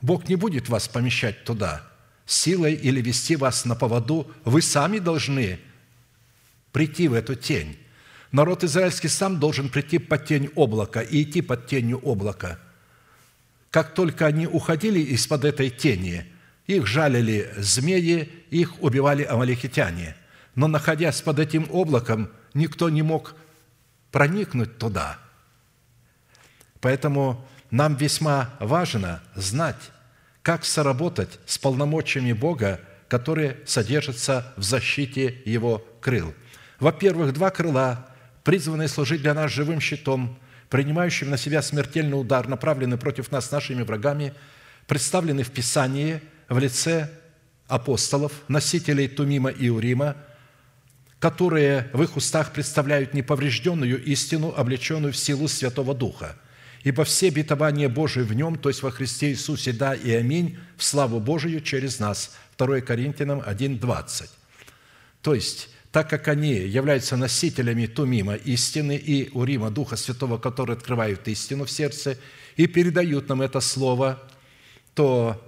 [0.00, 1.88] Бог не будет вас помещать туда–
[2.26, 5.58] силой или вести вас на поводу, вы сами должны
[6.72, 7.76] прийти в эту тень.
[8.32, 12.58] Народ израильский сам должен прийти под тень облака и идти под тенью облака.
[13.70, 16.26] Как только они уходили из-под этой тени,
[16.66, 20.16] их жалили змеи, их убивали амалихитяне.
[20.54, 23.34] Но находясь под этим облаком, никто не мог
[24.10, 25.18] проникнуть туда.
[26.80, 29.90] Поэтому нам весьма важно знать,
[30.42, 36.34] как соработать с полномочиями Бога, которые содержатся в защите Его крыл.
[36.80, 38.11] Во-первых, два крыла,
[38.44, 40.38] призванные служить для нас живым щитом,
[40.68, 44.34] принимающим на себя смертельный удар, направленный против нас нашими врагами,
[44.86, 47.10] представлены в Писании в лице
[47.68, 50.16] апостолов, носителей Тумима и Урима,
[51.18, 56.36] которые в их устах представляют неповрежденную истину, облеченную в силу Святого Духа–
[56.84, 60.82] Ибо все обетования Божии в Нем, то есть во Христе Иисусе, да и аминь, в
[60.82, 62.36] славу Божию через нас».
[62.58, 64.28] 2 Коринфянам 1,20.
[65.22, 71.28] То есть, так как они являются носителями Тумима истины и Урима Духа Святого, который открывают
[71.28, 72.16] истину в сердце
[72.56, 74.18] и передают нам это слово,
[74.94, 75.40] то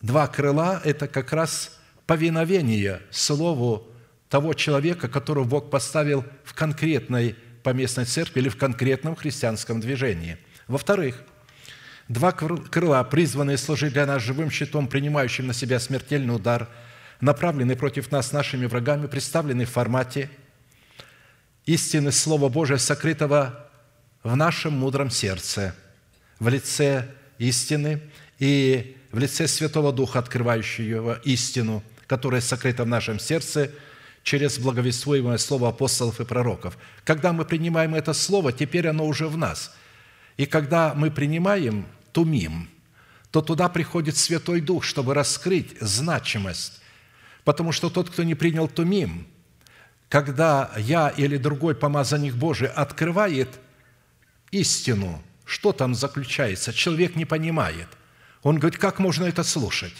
[0.00, 3.88] два крыла– это как раз повиновение слову
[4.28, 7.34] того человека, которого Бог поставил в конкретной
[7.64, 10.38] поместной церкви или в конкретном христианском движении.
[10.68, 11.20] Во-вторых,
[12.08, 16.68] два крыла, призванные служить для нас живым щитом, принимающим на себя смертельный удар,
[17.20, 20.30] направленные против нас нашими врагами, представлены в формате
[21.66, 23.68] истины Слова Божия, сокрытого
[24.22, 25.74] в нашем мудром сердце,
[26.38, 27.08] в лице
[27.38, 28.00] истины
[28.38, 33.70] и в лице Святого Духа, открывающего истину, которая сокрыта в нашем сердце–
[34.28, 36.76] через благовествуемое слово апостолов и пророков.
[37.04, 39.74] Когда мы принимаем это слово, теперь оно уже в нас.
[40.36, 42.68] И когда мы принимаем тумим,
[43.30, 46.82] то туда приходит Святой Дух, чтобы раскрыть значимость.
[47.48, 49.26] Потому что тот, кто не принял тумим,
[50.10, 53.48] когда я или другой помазанник Божий открывает
[54.50, 57.88] истину, что там заключается, человек не понимает.
[58.42, 59.94] Он говорит, как можно это слушать?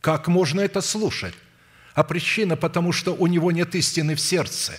[0.00, 1.34] Как можно это слушать?
[1.94, 4.72] А причина, потому что у него нет истины в сердце.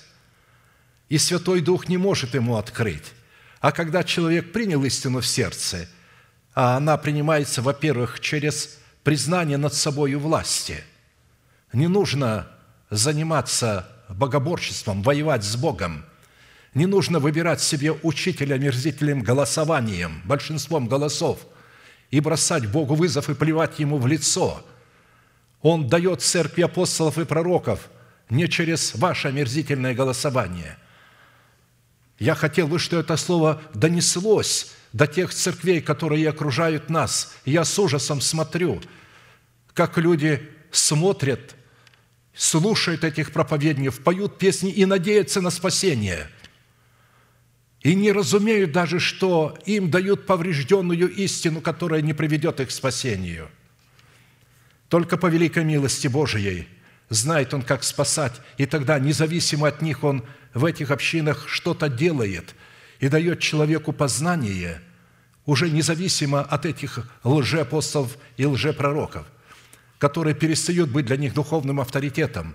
[1.07, 3.13] И Святой Дух не может ему открыть.
[3.61, 5.87] А когда человек принял истину в сердце,
[6.53, 10.83] а она принимается, во-первых, через признание над собой власти.
[11.75, 12.47] Не нужно
[12.89, 16.05] заниматься богоборчеством, воевать с Богом.
[16.73, 21.45] Не нужно выбирать себе учителя мерзительным голосованием, большинством голосов,
[22.11, 24.65] и бросать Богу вызов и плевать Ему в лицо.
[25.61, 27.89] Он дает церкви апостолов и пророков
[28.29, 30.77] не через ваше мерзительное голосование.
[32.19, 37.35] Я хотел бы, что это слово донеслось до тех церквей, которые окружают нас.
[37.43, 38.81] Я с ужасом смотрю,
[39.73, 41.53] как люди смотрят,
[42.35, 46.29] слушают этих проповедников, поют песни и надеются на спасение.
[47.81, 53.49] И не разумеют даже, что им дают поврежденную истину, которая не приведет их к спасению.
[54.89, 56.67] Только по великой милости Божией
[57.09, 60.23] знает Он, как спасать, и тогда, независимо от них, Он
[60.53, 62.55] в этих общинах что-то делает–
[62.99, 64.81] и дает человеку познание,
[65.45, 69.27] уже независимо от этих лжеапостолов и лжепророков,
[70.05, 72.53] которые перестают быть для них духовным авторитетом.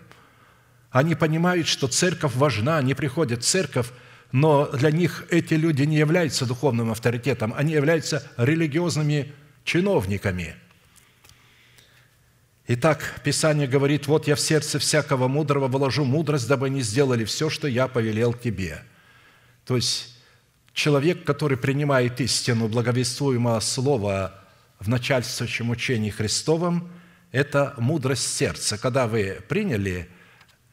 [0.92, 3.88] Они понимают, что церковь важна, они приходят в церковь,
[4.30, 9.32] но для них эти люди не являются духовным авторитетом, они являются религиозными
[9.64, 10.54] чиновниками.
[12.68, 17.50] Итак, Писание говорит, «Вот я в сердце всякого мудрого вложу мудрость, дабы они сделали все,
[17.50, 18.84] что я повелел тебе».
[19.66, 20.14] То есть
[20.72, 24.38] человек, который принимает истину благовествуемого слова
[24.78, 26.88] в начальствующем учении Христовом,
[27.32, 28.78] это мудрость сердца.
[28.78, 30.08] Когда вы приняли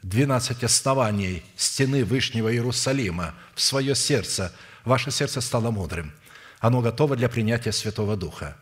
[0.03, 4.53] 12 оснований стены Вышнего Иерусалима в свое сердце,
[4.83, 6.13] ваше сердце стало мудрым.
[6.59, 8.57] Оно готово для принятия Святого Духа.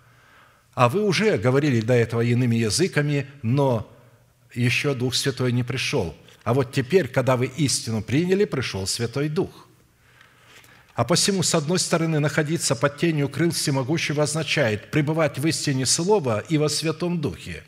[0.73, 3.89] А вы уже говорили до этого иными языками, но
[4.53, 6.15] еще Дух Святой не пришел.
[6.43, 9.67] А вот теперь, когда вы истину приняли, пришел Святой Дух.
[10.93, 16.39] А посему, с одной стороны, находиться под тенью крыл всемогущего означает пребывать в истине Слова
[16.39, 17.63] и во Святом Духе.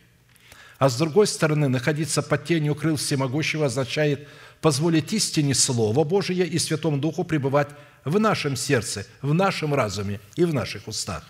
[0.80, 4.28] А с другой стороны, находиться под тенью крыл всемогущего означает
[4.62, 7.70] позволить истине Слова Божия и Святому Духу пребывать
[8.06, 11.24] в нашем сердце, в нашем разуме и в наших устах.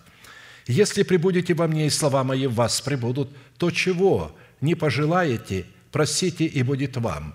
[0.68, 6.46] «Если прибудете во мне, и слова мои в вас прибудут, то чего не пожелаете, просите,
[6.46, 7.34] и будет вам».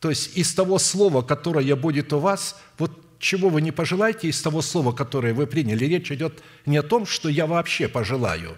[0.00, 4.40] То есть из того слова, которое будет у вас, вот чего вы не пожелаете из
[4.40, 8.56] того слова, которое вы приняли, речь идет не о том, что я вообще пожелаю,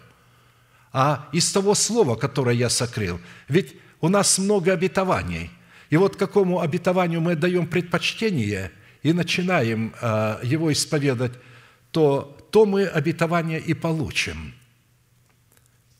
[0.95, 3.21] а из того слова, которое я сокрыл.
[3.49, 5.51] Ведь у нас много обетований.
[5.91, 8.73] И вот какому обетованию мы даем предпочтение
[9.03, 11.33] и начинаем а, его исповедать,
[11.91, 14.55] то, то мы обетование и получим.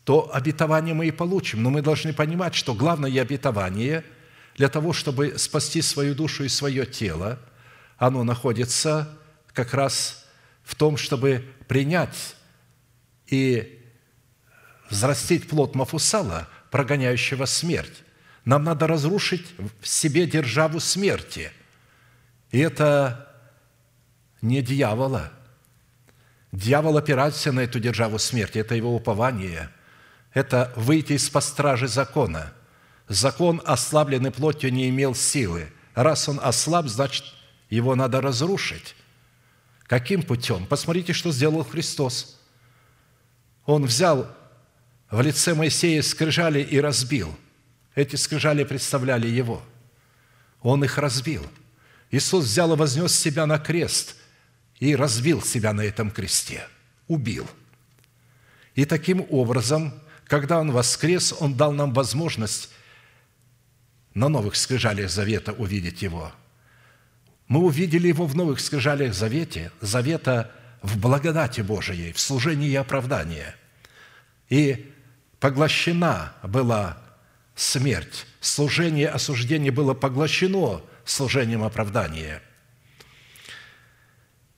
[0.05, 1.61] То обетование мы и получим.
[1.61, 4.03] Но мы должны понимать, что главное обетование
[4.55, 7.37] для того, чтобы спасти свою душу и свое тело–
[7.97, 9.17] оно находится
[9.53, 10.25] как раз
[10.63, 12.35] в том, чтобы принять
[13.27, 13.84] и
[14.95, 18.03] взрастить плод Мафусала, прогоняющего смерть.
[18.45, 19.45] Нам надо разрушить
[19.81, 21.51] в себе державу смерти.
[22.51, 23.29] И это
[24.41, 25.31] не дьявола.
[26.51, 29.69] Дьявол опирается на эту державу смерти, это его упование.
[30.33, 32.53] Это выйти из-под стражи закона.
[33.09, 35.71] Закон, ослабленный плотью, не имел силы.
[35.93, 37.25] Раз он ослаб, значит,
[37.69, 38.95] его надо разрушить.
[39.83, 40.65] Каким путем?
[40.65, 42.39] Посмотрите, что сделал Христос.
[43.65, 44.27] Он взял
[45.15, 47.35] в лице Моисея скрижали и разбил.
[47.95, 49.61] Эти скрижали представляли Его.
[50.61, 51.45] Он их разбил.
[52.11, 54.15] Иисус взял и вознес себя на крест
[54.79, 56.67] и разбил себя на этом кресте.
[57.07, 57.47] Убил.
[58.73, 59.93] И таким образом,
[60.25, 62.69] когда Он воскрес, Он дал нам возможность
[64.13, 66.31] на новых скрижалях завета увидеть Его–
[67.47, 70.51] мы увидели Его в новых скрижалях завете, завета
[70.81, 73.45] в благодати Божией, в служении и оправдании.
[74.49, 74.91] И
[75.45, 76.97] поглощена была
[77.53, 82.41] смерть, служение осуждения было поглощено служением оправдания.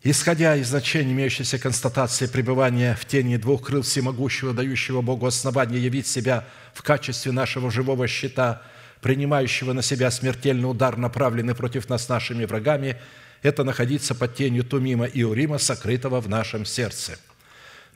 [0.02, 6.08] Исходя из значения имеющейся констатации пребывания в тени двух крыл всемогущего, дающего Богу основания явить
[6.08, 8.62] себя в качестве нашего живого щита–
[9.02, 12.96] принимающего на себя смертельный удар, направленный против нас нашими врагами,
[13.42, 17.20] это находиться под тенью Тумима и Урима, сокрытого в нашем сердце.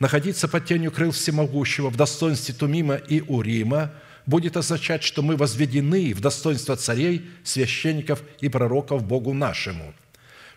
[0.01, 3.93] Находиться под тенью крыл всемогущего в достоинстве Тумима и Урима
[4.25, 9.93] будет означать, что мы возведены в достоинство царей, священников и пророков Богу нашему,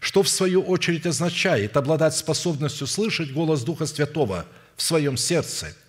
[0.01, 5.77] что в свою очередь означает обладать способностью слышать голос Духа Святого в своем сердце–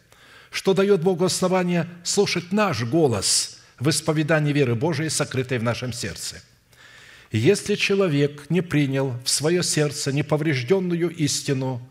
[0.51, 6.41] что дает Богу основание слушать наш голос в исповедании веры Божией, сокрытой в нашем сердце.
[7.31, 11.81] Если человек не принял в свое сердце неповрежденную истину,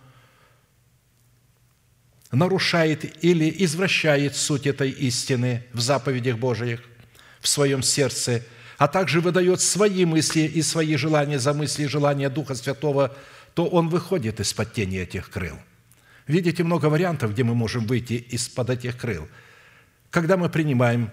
[2.34, 6.82] нарушает или извращает суть этой истины в заповедях Божиих
[7.40, 8.42] в своем сердце,
[8.78, 13.16] а также выдает свои мысли и свои желания за мысли и желания Духа Святого,
[13.54, 15.56] то он выходит из-под тени этих крыл–
[16.26, 19.28] Видите много вариантов, где мы можем выйти из-под этих крыл.
[20.10, 21.10] Когда мы принимаем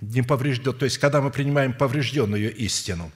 [0.00, 3.12] неповрежден, то есть когда мы принимаем поврежденную истину,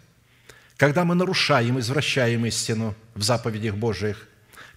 [0.77, 4.29] когда мы нарушаем, извращаем истину в заповедях Божиих,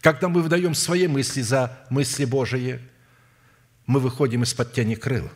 [0.03, 2.81] когда мы выдаем свои мысли за мысли Божии,
[3.85, 5.29] мы выходим из-под тени крыл.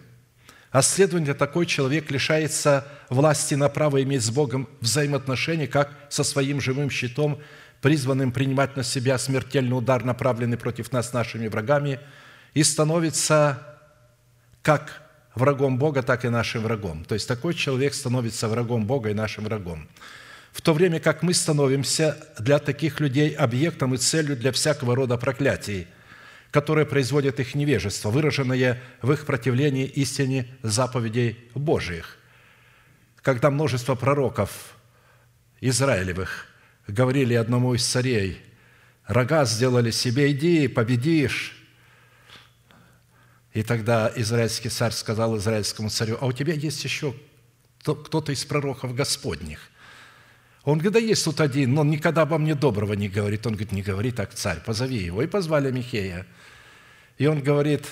[0.71, 6.59] А следовательно, такой человек лишается власти на право иметь с Богом взаимоотношения, как со своим
[6.59, 7.39] живым щитом
[7.79, 12.01] призванным принимать на себя смертельный удар, направленный против нас нашими врагами,
[12.53, 13.63] и становится
[14.63, 15.01] как
[15.33, 17.05] врагом Бога, так и нашим врагом.
[17.05, 19.87] То есть такой человек становится врагом Бога и нашим врагом.
[20.51, 25.17] В то время как мы становимся для таких людей объектом и целью для всякого рода
[25.17, 25.87] проклятий,
[26.51, 32.17] которые производят их невежество, выраженное в их противлении истине заповедей Божиих.
[33.21, 34.75] Когда множество пророков
[35.59, 36.47] Израилевых
[36.87, 38.41] говорили одному из царей,
[39.05, 41.53] рога сделали себе, иди, победишь.
[43.53, 47.13] И тогда израильский царь сказал израильскому царю, а у тебя есть еще
[47.81, 49.59] кто-то из пророков Господних.
[50.67, 53.47] Он говорит, да есть тут один, но он никогда обо мне доброго не говорит.
[53.47, 55.23] Он говорит, не говори так, царь, позови его.
[55.23, 56.27] И позвали Михея.
[57.17, 57.85] И он говорит,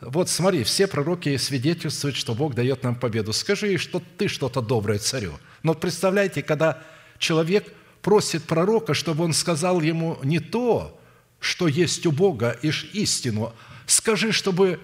[0.00, 3.34] вот смотри, все пророки свидетельствуют, что Бог дает нам победу.
[3.34, 5.34] Скажи, что ты что-то доброе царю.
[5.62, 6.82] Но представляете, когда
[7.18, 10.98] человек просит пророка, чтобы он сказал ему не то,
[11.40, 13.52] что есть у Бога, ишь истину.
[13.84, 14.80] Скажи, чтобы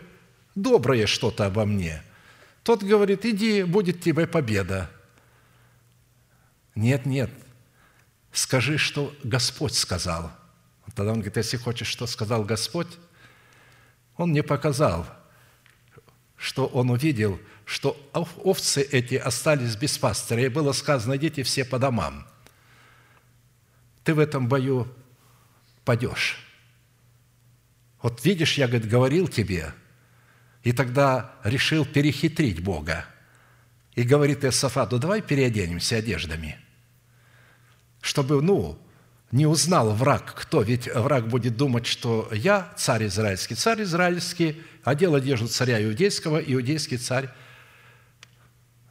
[0.55, 2.03] доброе что-то обо мне.
[2.65, 4.91] Тот говорит, иди, будет тебе победа.
[6.75, 7.31] Нет, нет,
[8.33, 10.33] скажи, что Господь сказал.
[10.95, 12.99] Тогда он говорит, если хочешь, что сказал Господь,
[14.17, 15.07] он мне показал,
[16.37, 21.79] что он увидел, что овцы эти остались без пастыря, и было сказано, идите все по
[21.79, 22.27] домам–
[24.05, 24.87] ты в этом бою
[25.85, 26.39] падешь.
[28.03, 29.73] Вот видишь, я, говорит, говорил тебе,
[30.63, 33.07] и тогда решил перехитрить Бога.
[33.95, 36.59] И говорит Иосафату, давай переоденемся одеждами,
[38.05, 38.79] чтобы, ну,
[39.33, 43.55] не узнал враг, кто, ведь враг будет думать, что я царь израильский.
[43.55, 47.31] Царь израильский одел одежду царя иудейского, иудейский царь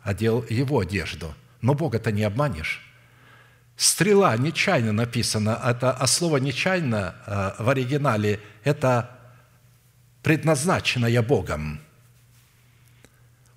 [0.01, 1.35] одел его одежду.
[1.61, 2.81] Но Бога-то не обманешь.
[3.77, 9.11] Стрела нечаянно написано, это, а слово нечаянно э, в оригинале– это
[10.23, 11.79] предназначенное Богом.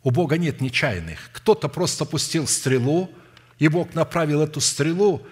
[0.02, 1.30] У Бога нет нечаянных.
[1.32, 3.10] Кто-то просто пустил стрелу,
[3.58, 5.26] и Бог направил эту стрелу,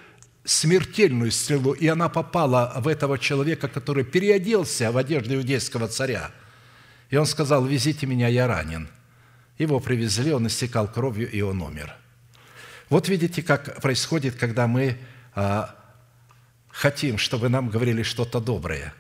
[0.45, 6.31] смертельную стрелу, и она попала в этого человека, который переоделся в одежду иудейского царя.
[7.11, 8.89] И он сказал, везите меня, я ранен.
[9.59, 11.95] Его привезли, он истекал кровью, и он умер–
[12.91, 14.99] вот видите, как происходит, когда мы
[15.35, 15.75] а,
[16.69, 18.95] хотим, чтобы нам говорили что-то доброе.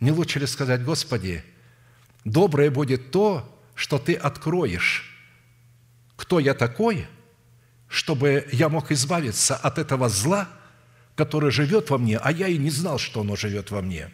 [0.00, 1.44] Не лучше ли сказать, Господи,
[2.24, 5.08] доброе будет то, что Ты откроешь,
[6.16, 7.06] кто я такой,
[7.86, 10.48] чтобы я мог избавиться от этого зла,
[11.14, 14.10] которое живет во мне, а я и не знал, что оно живет во мне.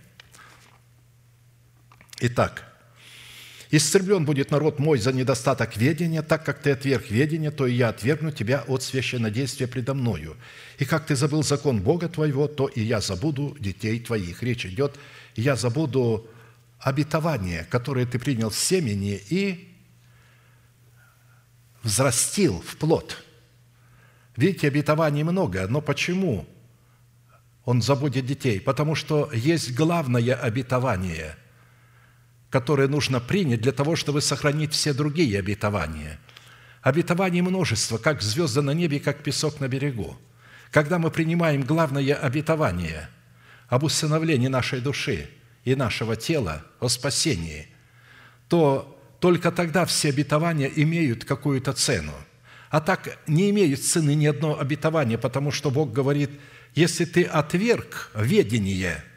[2.21, 2.69] Итак,
[3.71, 7.91] Истреблен будет народ мой за недостаток ведения, так как ты отверг ведение, то и я
[7.91, 10.37] отвергну тебя от священнодействия предо мною.
[10.79, 14.43] И как ты забыл закон Бога твоего, то и я забуду детей твоих».
[14.43, 14.99] Речь идет,
[15.37, 16.31] «Я забуду
[16.79, 19.77] обетование, которое ты принял в семени и
[21.83, 23.23] взрастил в плод».
[24.35, 26.47] Видите, обетований много, но почему
[27.69, 28.61] он забудет детей?
[28.61, 31.37] Потому что есть главное обетование–
[32.51, 36.19] которое нужно принять для того, чтобы сохранить все другие обетования.
[36.81, 40.17] Обетований множество, как звезды на небе, как песок на берегу.
[40.71, 43.09] Когда мы принимаем главное обетование
[43.69, 45.29] об усыновлении нашей души
[45.65, 47.69] и нашего тела, о спасении,
[48.49, 52.13] то только тогда все обетования имеют какую-то цену.
[52.71, 56.31] А так не имеют цены ни одно обетование, потому что Бог говорит,
[56.75, 59.05] если ты отверг ведение–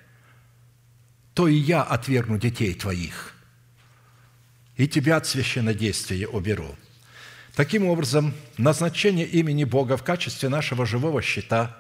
[1.33, 3.33] то и я отвергну детей твоих,
[4.75, 6.75] и тебя от священнодействия уберу».
[7.55, 11.77] Таким образом, назначение имени Бога в качестве нашего живого щита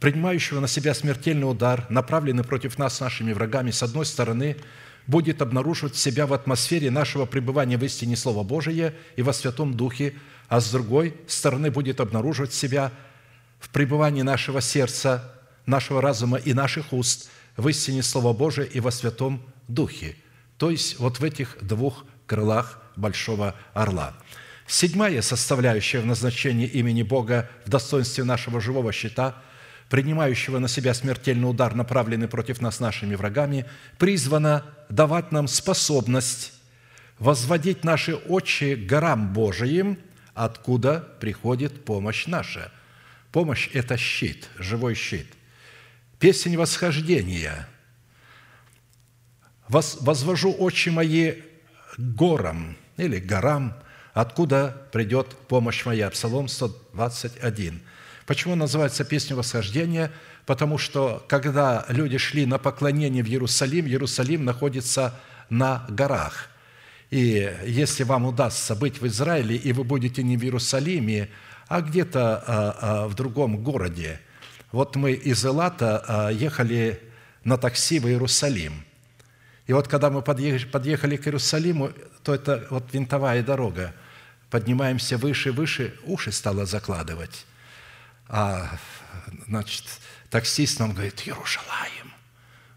[0.00, 4.56] принимающего на себя смертельный удар, направленный против нас нашими врагами, с одной стороны,
[5.06, 10.14] будет обнаруживать себя в атмосфере нашего пребывания в истине Слова Божия и во Святом Духе,
[10.48, 12.90] а с другой стороны будет обнаруживать себя
[13.62, 15.32] в пребывании нашего сердца,
[15.64, 20.16] нашего разума и наших уст в истине Слова Божия и во Святом Духе.
[20.58, 24.14] То есть вот в этих двух крылах Большого Орла.
[24.66, 29.40] Седьмая составляющая в назначении имени Бога в достоинстве нашего живого щита–
[29.92, 33.66] принимающего на себя смертельный удар, направленный против нас нашими врагами,
[33.98, 36.54] призвана давать нам способность
[37.18, 39.98] возводить наши очи к горам Божиим,
[40.32, 42.72] откуда приходит помощь наша.
[43.32, 45.26] Помощь– это щит, живой щит.
[46.18, 47.66] Песень восхождения.
[49.68, 51.36] «Возвожу очи мои
[51.96, 53.74] горам» или «горам»,
[54.12, 56.10] откуда придет помощь моя.
[56.10, 57.80] Псалом 121.
[58.26, 60.12] Почему называется песня восхождения?
[60.44, 65.18] Потому что, когда люди шли на поклонение в Иерусалим, Иерусалим находится
[65.48, 66.48] на горах.
[67.10, 71.28] И если вам удастся быть в Израиле, и вы будете не в Иерусалиме,
[71.72, 74.20] а где-то а, а, в другом городе.
[74.72, 77.00] Вот мы из Элата а, ехали
[77.44, 78.84] на такси в Иерусалим.
[79.66, 81.92] И вот когда мы подъехали к Иерусалиму,
[82.22, 83.94] то это вот винтовая дорога.
[84.50, 87.46] Поднимаемся выше и выше, уши стало закладывать.
[88.28, 88.78] А,
[89.46, 89.84] значит,
[90.28, 92.12] таксист нам говорит, Иерушалаем.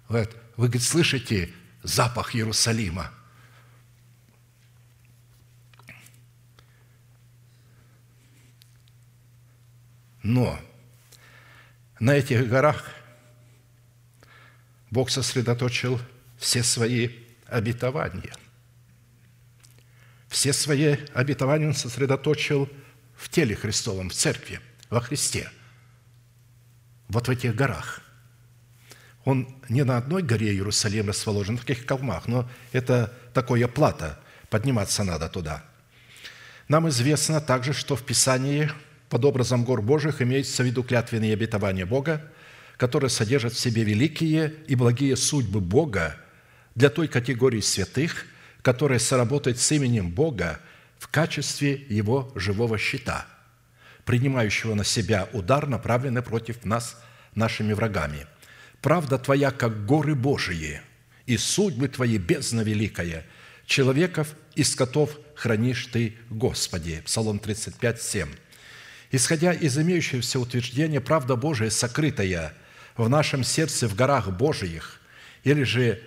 [0.07, 1.49] Говорит, вы, говорит, слышите
[1.83, 3.11] запах Иерусалима?
[10.25, 10.59] Но
[11.99, 12.83] на этих горах
[14.89, 16.01] Бог сосредоточил
[16.39, 17.11] все свои
[17.45, 18.33] обетования.
[20.27, 22.67] Все свои обетования Он сосредоточил
[23.15, 24.59] в теле Христовом, в церкви–
[24.89, 25.49] во Христе,
[27.07, 28.01] вот в этих горах.
[29.25, 34.17] Он не на одной горе Иерусалим расположен, в таких холмах, но это такое плато,
[34.49, 35.63] подниматься надо туда.
[36.67, 38.71] Нам известно также, что в Писании
[39.15, 42.21] под образом гор Божьих имеются в виду клятвенные обетования Бога,
[42.75, 46.17] которые содержат в себе великие и благие судьбы Бога
[46.75, 48.25] для той категории святых,
[48.61, 50.59] которая соработает с именем Бога
[50.99, 53.25] в качестве Его живого щита–
[54.03, 57.01] принимающего на себя удар, направленный против нас
[57.35, 58.27] нашими врагами.
[58.81, 60.81] Правда Твоя, как горы Божии,
[61.25, 63.25] и судьбы Твои бездна великая,
[63.65, 67.01] человеков и скотов хранишь Ты, Господи».
[67.05, 68.27] Псалом 35, 7.
[69.15, 72.53] Исходя из имеющегося утверждения, правда Божия, сокрытая
[72.97, 74.99] в нашем сердце в горах Божиих,
[75.43, 76.01] или же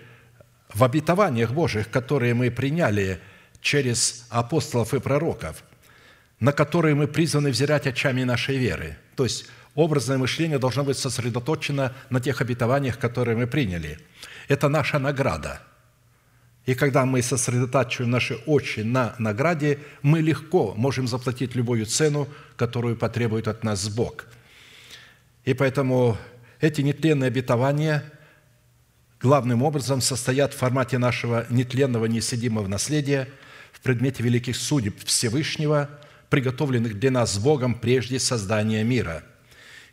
[0.73, 3.19] в обетованиях Божьих, которые мы приняли
[3.61, 5.63] через апостолов и пророков–
[6.39, 8.97] на которые мы призваны взирать очами нашей веры.
[9.15, 9.45] То есть
[9.75, 13.99] образное мышление должно быть сосредоточено на тех обетованиях, которые мы приняли.
[14.47, 15.61] Это наша награда.
[16.69, 22.95] И когда мы сосредотачиваем наши очи на награде, мы легко можем заплатить любую цену, которую
[22.95, 24.27] потребует от нас Бог.
[25.45, 26.15] И поэтому
[26.61, 28.03] эти нетленные обетования
[29.19, 33.27] главным образом состоят в формате нашего нетленного, неседимого наследия
[33.71, 35.89] в предмете великих судеб Всевышнего–
[36.29, 39.23] приготовленных для нас Богом прежде создания мира.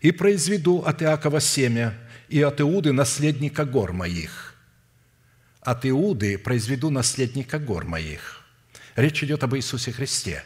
[0.03, 1.95] И произведу от Иакова семя,
[2.29, 4.56] и от Иуды наследника гор моих.
[5.67, 8.45] От Иуды произведу наследника гор моих.
[8.95, 10.45] Речь идет об Иисусе Христе.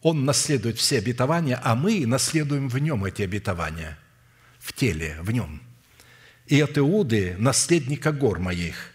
[0.00, 3.98] Он наследует все обетования, а мы наследуем в нем эти обетования,
[4.58, 5.60] в теле, в нем.
[6.46, 8.90] И от Иуды наследника гор моих.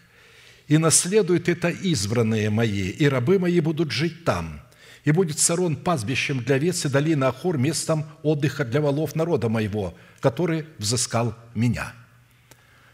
[0.66, 4.60] И наследуют это избранные мои, и рабы мои будут жить там–
[5.04, 9.94] и будет Сарон пастбищем для овец и долина Ахор местом отдыха для волов народа моего,
[10.20, 11.94] который взыскал меня».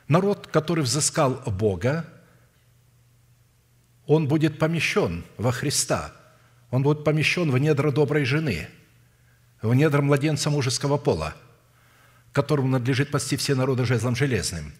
[0.08, 2.04] Народ, который взыскал Бога,
[4.06, 6.12] он будет помещен во Христа,
[6.70, 8.68] он будет помещен в недра доброй жены,
[9.62, 11.34] в недра младенца мужеского пола,
[12.32, 14.74] которому надлежит пасти все народы жезлом железным.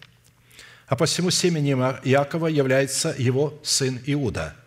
[0.87, 4.55] А посему семенем Иакова является его сын Иуда–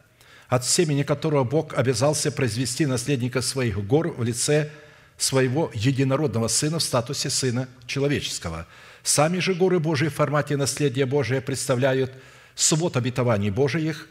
[0.48, 4.70] от семени которого Бог обязался произвести наследника своих гор в лице
[5.18, 8.66] своего единородного Сына в статусе Сына Человеческого.
[9.02, 12.12] Сами же горы Божии в формате наследия Божия представляют
[12.54, 14.08] свод обетований Божиих,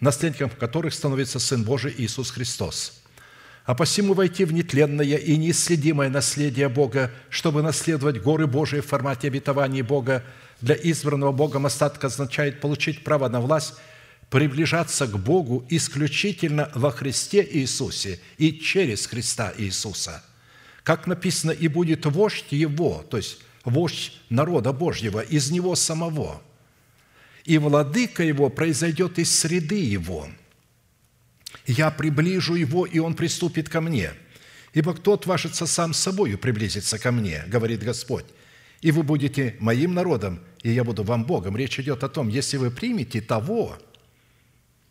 [0.00, 3.02] наследником которых становится Сын Божий Иисус Христос.
[3.64, 9.28] А посему войти в нетленное и неисследимое наследие Бога, чтобы наследовать горы Божии в формате
[9.28, 10.22] обетований Бога,
[10.60, 13.74] для избранного Богом остатка означает получить право на власть
[14.30, 20.24] приближаться к Богу исключительно во Христе Иисусе и через Христа Иисуса,
[20.82, 26.42] Как написано, и будет вождь его, то есть вождь народа Божьего, из него самого.
[27.44, 30.28] И владыка его произойдет из среды его.
[31.66, 34.12] Я приближу его, и он приступит ко мне.
[34.72, 38.26] Ибо кто отважится сам с собою приблизиться ко мне, говорит Господь,
[38.80, 41.56] и вы будете моим народом, и я буду вам Богом.
[41.56, 43.78] Речь идет о том, если вы примете того,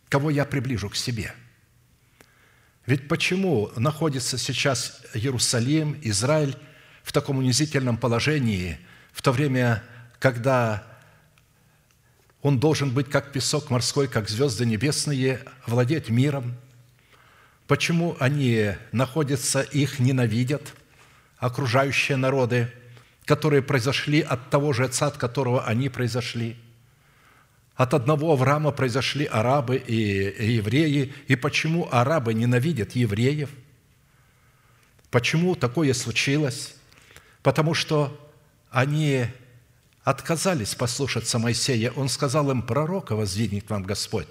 [0.10, 1.34] кого я приближу к себе.
[2.86, 6.56] Ведь почему находится сейчас Иерусалим, Израиль
[7.04, 8.80] в таком унизительном положении,
[9.12, 9.84] в то время,
[10.20, 10.84] когда
[12.42, 16.56] он должен быть как песок морской, как звезды небесные, владеть миром?
[17.68, 20.74] Почему они находятся, их ненавидят,
[21.38, 22.72] окружающие народы,
[23.26, 26.58] которые произошли от того же отца, от которого они произошли?
[27.76, 31.14] От одного Авраама произошли арабы и евреи.
[31.28, 33.50] И почему арабы ненавидят евреев?
[35.10, 36.76] Почему такое случилось?
[37.44, 38.20] Потому что
[38.72, 39.28] они
[40.04, 41.92] отказались послушаться Моисея.
[41.92, 44.28] Он сказал им, пророка воздвигнет вам Господь,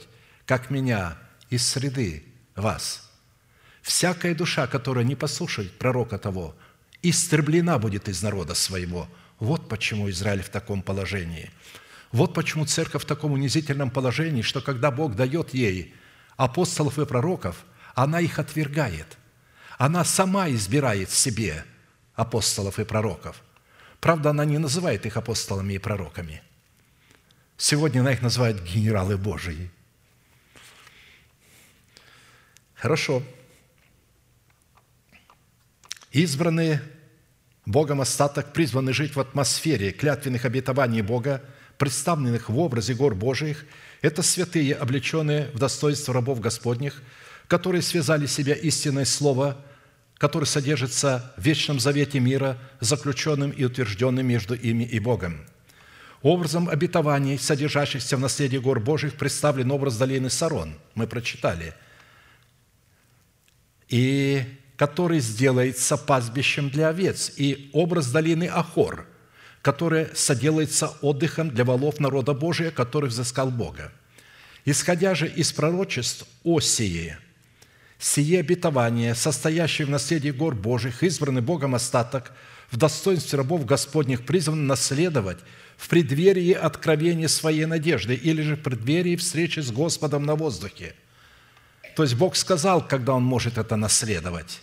[0.46, 1.16] как меня
[1.50, 2.24] из среды
[2.56, 3.10] вас.
[3.82, 6.54] Всякая душа, которая не послушает пророка того,
[7.02, 9.08] истреблена будет из народа своего.
[9.38, 11.50] Вот почему Израиль в таком положении.
[12.12, 15.94] Вот почему церковь в таком унизительном положении, что когда Бог дает ей
[16.36, 19.18] апостолов и пророков, она их отвергает.
[19.78, 21.64] Она сама избирает себе
[22.14, 23.42] апостолов и пророков–
[24.02, 26.42] Правда, она не называет их апостолами и пророками.
[27.56, 29.70] Сегодня она их называет генералы Божии.
[32.74, 33.22] Хорошо.
[36.10, 36.82] Избранные
[37.64, 41.40] Богом остаток призваны жить в атмосфере клятвенных обетований Бога,
[41.78, 43.64] представленных в образе гор Божиих.
[44.00, 47.04] Это святые, облеченные в достоинство рабов Господних,
[47.46, 49.64] которые связали себя истинное Слово–
[50.22, 55.44] который содержится в вечном завете мира, заключенным и утвержденным между ими и Богом.
[56.22, 60.76] Образом обетований, содержащихся в наследии гор Божьих, представлен образ долины Сарон.
[60.94, 61.74] Мы прочитали.
[63.88, 64.44] И
[64.76, 69.08] который сделается пастбищем для овец, и образ долины Ахор,
[69.60, 73.90] которая соделается отдыхом для волов народа Божия, который взыскал Бога.
[74.64, 77.16] Исходя же из пророчеств Осии–
[78.02, 82.32] сие обетование, состоящее в наследии гор Божьих, избранный Богом остаток,
[82.70, 85.38] в достоинстве рабов Господних призван наследовать
[85.76, 90.96] в преддверии откровения своей надежды или же в преддверии встречи с Господом на воздухе.
[91.94, 94.62] То есть Бог сказал, когда Он может это наследовать.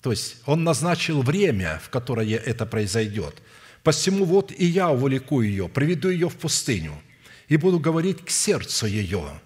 [0.00, 3.34] То есть Он назначил время, в которое это произойдет.
[3.82, 7.02] «Посему вот и я увлеку ее, приведу ее в пустыню,
[7.48, 9.40] и буду говорить к сердцу ее,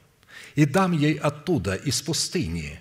[0.54, 2.80] и дам ей оттуда, из пустыни,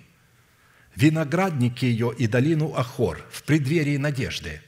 [0.96, 4.60] виноградники ее и долину Ахор в преддверии надежды.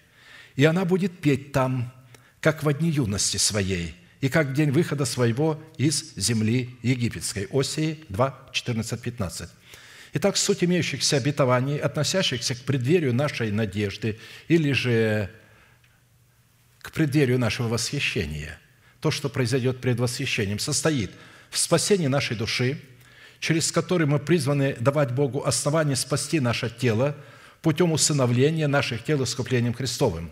[0.55, 1.93] И она будет петь там,
[2.41, 7.49] как в дни юности своей, и как в день выхода своего из земли египетской».
[7.51, 9.51] Осии 2, 14, 15.
[10.15, 14.19] Итак, суть имеющихся обетований, относящихся к преддверию нашей надежды
[14.49, 15.31] или же
[16.81, 18.59] к преддверию нашего восхищения,
[19.01, 21.11] то, что произойдет пред восхищением, состоит
[21.51, 22.81] в спасении нашей души–
[23.41, 27.17] через который мы призваны давать Богу основание спасти наше тело
[27.63, 30.31] путем усыновления наших тел искуплением Христовым,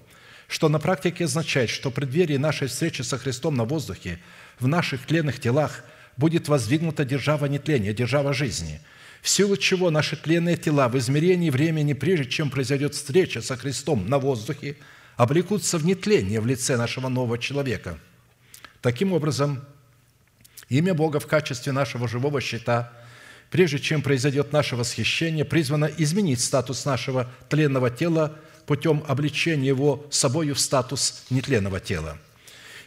[0.48, 4.20] что на практике означает, что в преддверии нашей встречи со Христом на воздухе
[4.58, 5.84] в наших тленных телах
[6.16, 8.80] будет воздвигнута держава нетления, держава жизни,
[9.20, 14.06] в силу чего наши тленные тела в измерении времени, прежде чем произойдет встреча со Христом
[14.08, 14.76] на воздухе,
[15.16, 17.98] облекутся в нетление в лице нашего нового человека.
[18.80, 19.64] Таким образом,
[20.68, 22.92] Имя Бога в качестве нашего живого щита,
[23.50, 30.54] прежде чем произойдет наше восхищение, призвано изменить статус нашего тленного тела путем обличения его собою
[30.54, 32.18] в статус нетленного тела.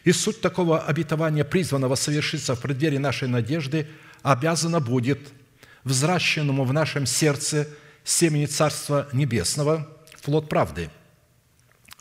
[0.04, 3.86] И суть такого обетования, призванного совершиться в преддверии нашей надежды,
[4.22, 5.20] обязана будет
[5.84, 7.68] взращенному в нашем сердце
[8.04, 9.88] семени Царства Небесного
[10.22, 10.90] плод правды.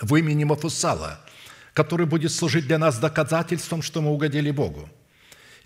[0.02, 1.20] В имени Мафусала,
[1.74, 4.90] который будет служить для нас доказательством, что мы угодили Богу–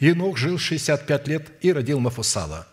[0.02, 2.68] Енох жил 65 лет и родил Мафусала.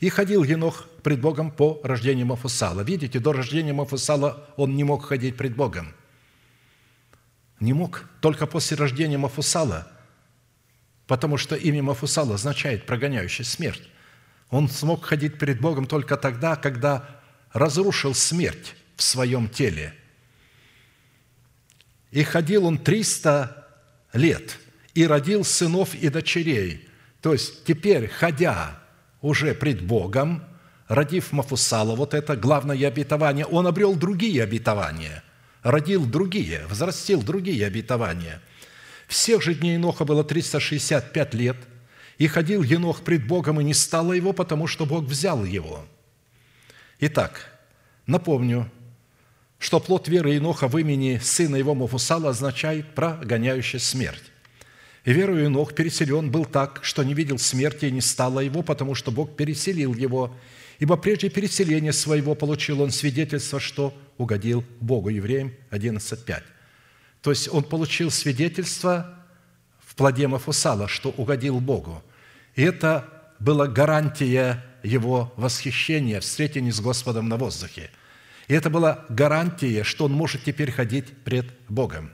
[0.00, 2.82] И ходил Енох пред Богом по рождению Мафусала.
[2.82, 5.94] Видите, до рождения Мафусала он не мог ходить пред Богом.
[7.60, 8.04] Не мог.
[8.20, 9.90] Только после рождения Мафусала,
[11.06, 13.88] потому что имя Мафусала означает «прогоняющий смерть».
[14.50, 17.20] Он смог ходить перед Богом только тогда, когда
[17.52, 19.94] разрушил смерть в своем теле.
[22.10, 23.66] И ходил он 300
[24.12, 24.58] лет–
[24.94, 26.88] и родил сынов и дочерей.
[27.20, 28.80] То есть теперь, ходя
[29.20, 30.44] уже пред Богом,
[30.88, 35.24] родив Мафусала, вот это главное обетование, он обрел другие обетования,
[35.62, 38.40] родил другие, возрастил другие обетования.
[39.08, 41.56] Всех же дней Еноха было 365 лет,
[42.18, 45.84] и ходил Енох пред Богом, и не стало его, потому что Бог взял его.
[47.00, 47.58] Итак,
[48.06, 48.70] напомню,
[49.58, 54.22] что плод веры Еноха в имени сына его Мафусала означает «прогоняющая смерть».
[55.04, 58.94] И верою Енох переселен был так, что не видел смерти и не стало его, потому
[58.94, 60.34] что Бог переселил его–
[60.78, 65.08] Ибо прежде переселения своего получил он свидетельство, что угодил Богу.
[65.08, 66.42] Евреям 11.5.
[67.22, 69.18] То есть он получил свидетельство
[69.80, 72.02] в плоде Мафусала, что угодил Богу.
[72.54, 77.90] И это была гарантия его восхищения, встретения с Господом на воздухе.
[78.48, 82.10] И это была гарантия, что он может теперь ходить пред Богом.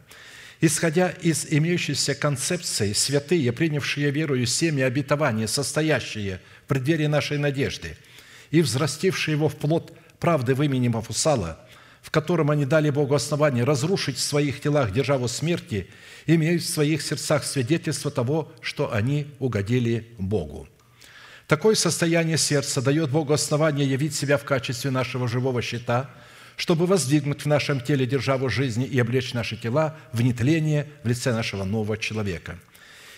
[0.60, 7.96] Исходя из имеющейся концепции, святые, принявшие верою семя обетования, состоящие в преддверии нашей надежды–
[8.50, 11.58] и взрастивший его в плод правды в имени Мафусала,
[12.02, 15.88] в котором они дали Богу основание разрушить в своих телах державу смерти,
[16.26, 20.68] имеют в своих сердцах свидетельство того, что они угодили Богу.
[21.46, 26.10] Такое состояние сердца дает Богу основание явить себя в качестве нашего живого щита,
[26.60, 31.32] чтобы воздвигнуть в нашем теле державу жизни и облечь наши тела в нетление в лице
[31.32, 32.58] нашего нового человека–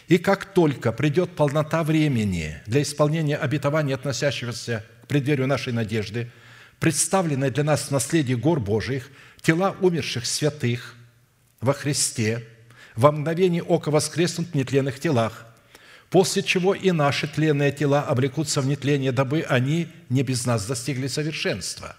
[0.08, 6.30] и как только придет полнота времени для исполнения обетования, относящегося преддверию нашей надежды,
[6.80, 10.96] представленной для нас в наследии гор Божиих, тела умерших святых
[11.62, 12.46] во Христе
[12.94, 15.46] во мгновение ока воскреснут в нетленных телах,
[16.10, 21.06] после чего и наши тленные тела обрекутся в нетление, дабы они не без нас достигли
[21.06, 21.96] совершенства.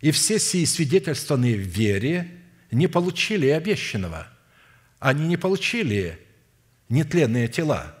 [0.00, 2.30] И все сии свидетельствованные в вере
[2.70, 4.26] не получили обещанного.
[4.98, 6.18] Они не получили
[6.88, 7.96] нетленные тела–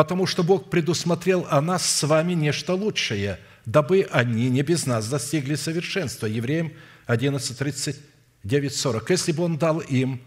[0.00, 5.06] потому что Бог предусмотрел о нас с вами нечто лучшее, дабы они не без нас
[5.08, 6.26] достигли совершенства».
[6.26, 6.72] Евреям
[7.06, 9.10] 11, 39, 40.
[9.10, 10.22] Если бы Он дал им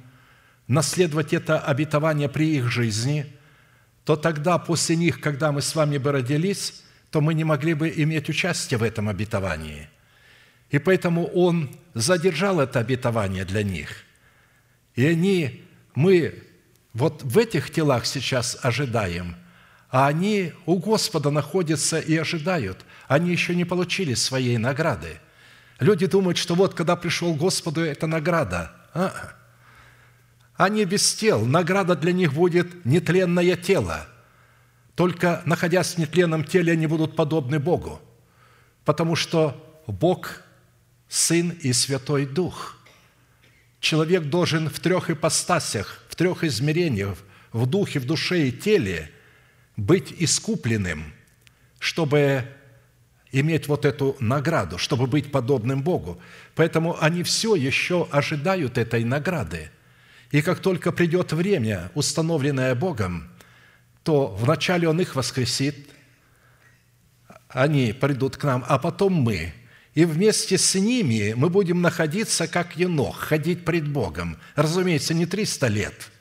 [0.68, 3.26] наследовать это обетование при их жизни,
[4.06, 6.83] то тогда после них, когда мы с вами бы родились,
[7.14, 9.88] то мы не могли бы иметь участие в этом обетовании.
[10.70, 14.04] И поэтому Он задержал это обетование для них.
[14.96, 15.64] И они,
[15.96, 16.44] мы
[16.94, 19.38] вот в этих телах сейчас ожидаем–
[19.94, 22.84] а они у Господа находятся и ожидают.
[23.08, 25.20] Они еще не получили своей награды.
[25.80, 28.72] Люди думают, что вот, когда пришел Господу, это награда.
[28.96, 29.36] А-а.
[30.56, 31.46] Они без тел.
[31.46, 34.08] Награда для них будет нетленное тело.
[34.96, 38.02] Только находясь в нетленном теле, они будут подобны Богу.
[38.86, 40.42] Потому что Бог–
[41.08, 42.78] Сын и Святой Дух.
[43.80, 47.18] Человек должен в трех ипостасях, в трех измерениях,
[47.52, 49.12] в духе, в душе и теле–
[49.78, 51.14] быть искупленным,
[51.80, 52.46] чтобы
[53.32, 56.20] иметь вот эту награду, чтобы быть подобным Богу.
[56.56, 59.72] Поэтому они все еще ожидают этой награды.
[60.32, 63.30] И как только придет время, установленное Богом,
[64.04, 65.90] то вначале Он их воскресит,
[67.50, 69.54] они придут к нам, а потом мы.
[69.94, 74.38] И вместе с ними мы будем находиться, как енох, ходить пред Богом.
[74.56, 76.12] Разумеется, не 300 лет,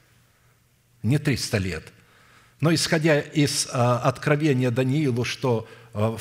[1.02, 1.84] не 300 лет–
[2.62, 6.16] но исходя из а, откровения Даниилу, что а,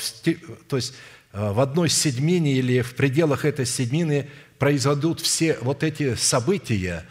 [0.67, 0.95] то есть,
[1.31, 7.05] а, в одной седьмине или в пределах этой седьмины произойдут все вот эти события,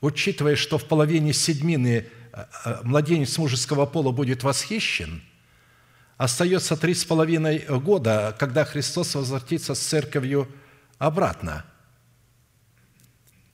[0.00, 2.06] учитывая, что в половине седьмины
[2.82, 5.22] младенец мужеского пола будет восхищен,
[6.16, 10.48] остается три с половиной года, когда Христос возвратится с церковью
[10.98, 11.64] обратно.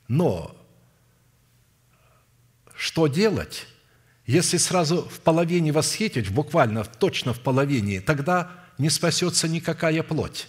[0.08, 0.56] Но
[2.76, 3.66] что делать?
[4.26, 10.48] Если сразу в половине восхитить, буквально точно в половине, тогда не спасется никакая плоть.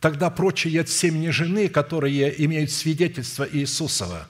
[0.00, 4.26] Тогда прочие от семени жены, которые имеют свидетельство Иисусова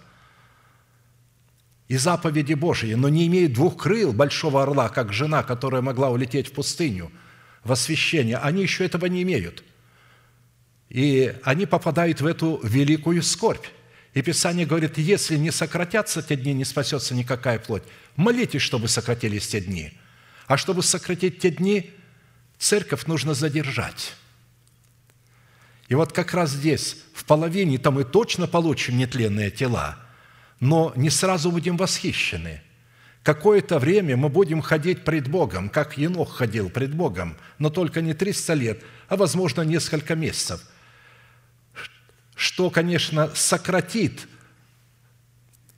[1.93, 6.49] и заповеди Божьи, но не имеют двух крыл большого орла, как жена, которая могла улететь
[6.49, 7.13] в пустыню
[7.65, 9.63] в освящение, они еще этого не имеют.
[10.89, 13.67] И они попадают в эту великую скорбь.
[14.15, 17.83] И Писание говорит, если не сократятся те дни, не спасется никакая плоть.
[18.17, 19.93] Молитесь, чтобы сократились те дни.
[20.47, 21.91] А чтобы сократить те дни,
[22.57, 24.15] церковь нужно задержать.
[25.91, 30.02] И вот как раз здесь, в половине-то мы точно получим нетленные тела,
[30.63, 32.63] но не сразу будем восхищены.
[33.23, 38.15] Какое-то время мы будем ходить пред Богом, как Енох ходил пред Богом, но только не
[38.15, 40.63] 300 лет, а, возможно, несколько месяцев–
[42.43, 44.27] что, конечно, сократит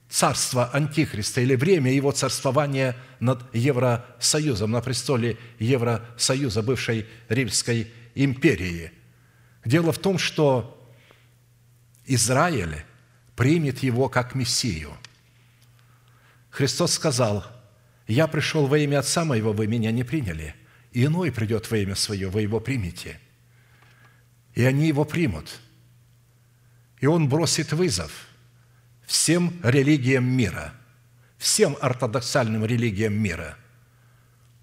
[0.09, 8.93] царства Антихриста или время его царствования над Евросоюзом, на престоле Евросоюза, бывшей Римской империи.
[9.67, 10.91] Дело в том, что
[12.07, 12.85] Израиль
[13.37, 14.93] примет его как Мессию.
[16.51, 17.45] Христос сказал,
[18.07, 20.55] «Я пришел во имя Отца моего, вы меня не приняли,
[20.93, 23.21] и иной придет во имя свое, вы его примете».
[24.55, 25.59] И они его примут.
[27.01, 28.29] И он бросит вызов
[29.05, 30.73] всем религиям мира,
[31.39, 33.57] всем ортодоксальным религиям мира.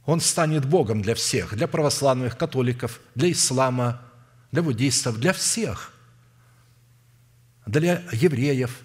[0.05, 4.01] Он станет Богом для всех, для православных, католиков, для ислама,
[4.53, 5.93] для буддистов, для всех–
[7.65, 8.81] для евреев.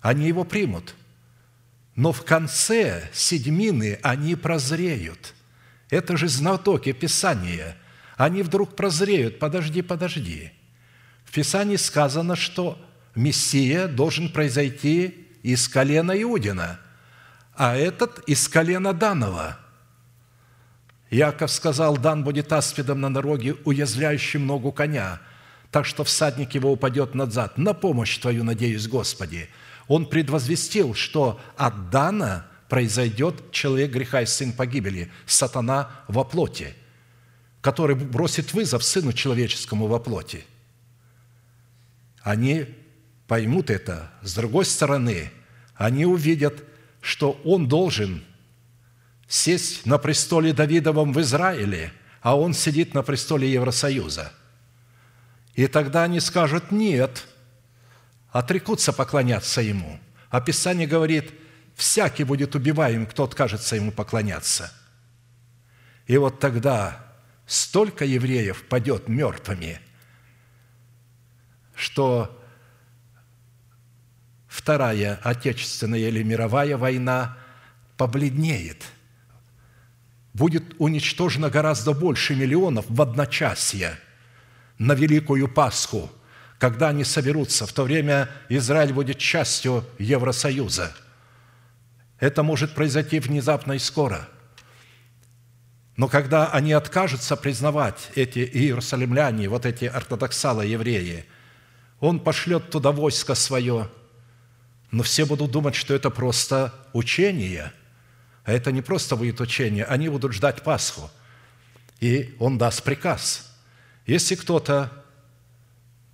[0.00, 0.94] Они его примут.
[1.94, 5.34] Но в конце седьмины они прозреют.
[5.90, 7.76] Это же знатоки Писания.
[8.16, 9.38] Они вдруг прозреют.
[9.38, 10.52] Подожди, подожди.
[11.24, 12.78] В Писании сказано, что
[13.14, 16.80] Мессия должен произойти из колена Иудина,
[17.54, 19.58] а этот из колена Данова.
[21.10, 25.20] Яков сказал, Дан будет аспидом на дороге, уязвляющим ногу коня–
[25.70, 27.56] так что всадник его упадет назад.
[27.56, 29.48] На помощь Твою надеюсь, Господи.
[29.86, 36.74] Он предвозвестил, что от Дана произойдет человек греха и сын погибели, сатана во плоти,
[37.60, 40.44] который бросит вызов Сыну Человеческому во плоти.
[42.22, 42.66] Они
[43.26, 44.10] поймут это.
[44.22, 45.30] С другой стороны,
[45.74, 46.62] они увидят,
[47.00, 48.22] что он должен
[49.26, 51.92] сесть на престоле Давидовом в Израиле,
[52.22, 54.32] а он сидит на престоле Евросоюза–
[55.54, 57.26] и тогда они скажут «нет»,
[58.30, 59.98] отрекутся поклоняться Ему.
[60.30, 61.32] А Писание говорит,
[61.74, 64.72] всякий будет убиваем, кто откажется Ему поклоняться.
[66.06, 67.04] И вот тогда
[67.46, 69.80] столько евреев падет мертвыми,
[71.74, 72.36] что
[74.46, 77.36] Вторая Отечественная или мировая война
[77.96, 78.84] побледнеет.
[80.34, 83.98] Будет уничтожено гораздо больше миллионов в одночасье–
[84.80, 86.10] на Великую Пасху,
[86.58, 87.66] когда они соберутся.
[87.66, 90.96] В то время Израиль будет частью Евросоюза.
[92.18, 94.26] Это может произойти внезапно и скоро.
[95.96, 101.26] Но когда они откажутся признавать эти иерусалимляне, вот эти ортодоксалы евреи,
[102.00, 103.90] он пошлет туда войско свое,
[104.90, 107.70] но все будут думать, что это просто учение.
[108.44, 111.10] А это не просто будет учение, они будут ждать Пасху.
[112.00, 113.46] И он даст приказ–
[114.10, 114.90] если кто-то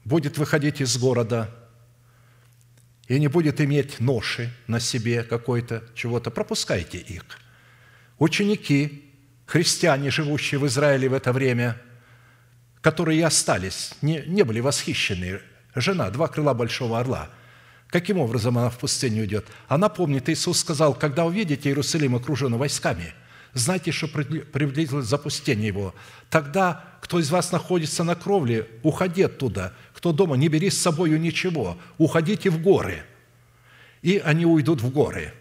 [0.05, 1.49] будет выходить из города
[3.09, 7.25] и не будет иметь ноши на себе какой-то, чего-то, пропускайте их.
[8.19, 9.11] Ученики,
[9.47, 11.81] христиане, живущие в Израиле в это время,
[12.83, 15.41] которые и остались, не, не были восхищены.
[15.75, 17.31] Жена, два крыла большого орла.
[17.87, 19.47] Каким образом она в пустыню идет?
[19.69, 23.15] Она помнит, Иисус сказал, когда увидите Иерусалим окруженный войсками–
[23.59, 25.95] знайте, что приблизилось запустение его.
[26.31, 29.75] Тогда, кто из вас находится на кровле, уходи оттуда.
[29.95, 31.79] Кто дома, не бери с собой ничего.
[31.99, 33.03] Уходите в горы.
[34.03, 35.33] И они уйдут в горы.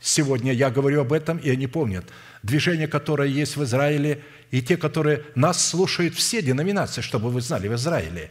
[0.00, 2.04] Сегодня я говорю об этом, и они помнят.
[2.42, 7.68] Движение, которое есть в Израиле, и те, которые нас слушают, все деноминации, чтобы вы знали,
[7.68, 8.30] в Израиле.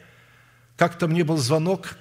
[0.78, 1.98] Как-то мне был звонок,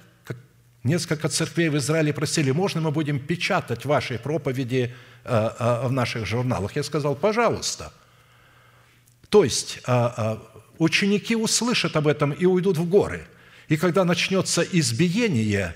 [0.85, 4.93] несколько церквей в Израиле просили, можно мы будем печатать ваши проповеди
[5.27, 6.75] Э, э, в наших журналах.
[6.75, 7.91] Я сказал, пожалуйста.
[9.29, 10.37] То есть э,
[10.77, 13.25] ученики услышат об этом и уйдут в горы.
[13.67, 15.75] И когда начнется избиение,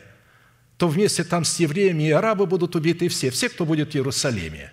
[0.77, 4.71] то вместе там с евреями и арабы будут убиты все, все, кто будет в Иерусалиме.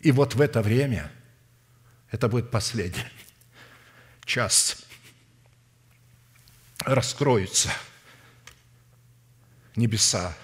[0.00, 1.10] И вот в это время,
[2.10, 3.06] это будет последний
[4.26, 4.84] час,
[6.84, 7.70] раскроются
[9.76, 10.36] небеса,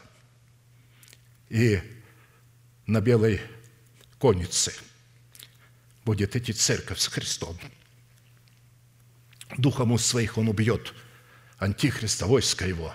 [1.48, 1.80] и
[2.86, 3.40] на белой
[4.18, 4.72] коннице
[6.04, 7.58] будет идти церковь с Христом.
[9.56, 10.94] Духом уст своих он убьет
[11.58, 12.94] антихриста, войска его,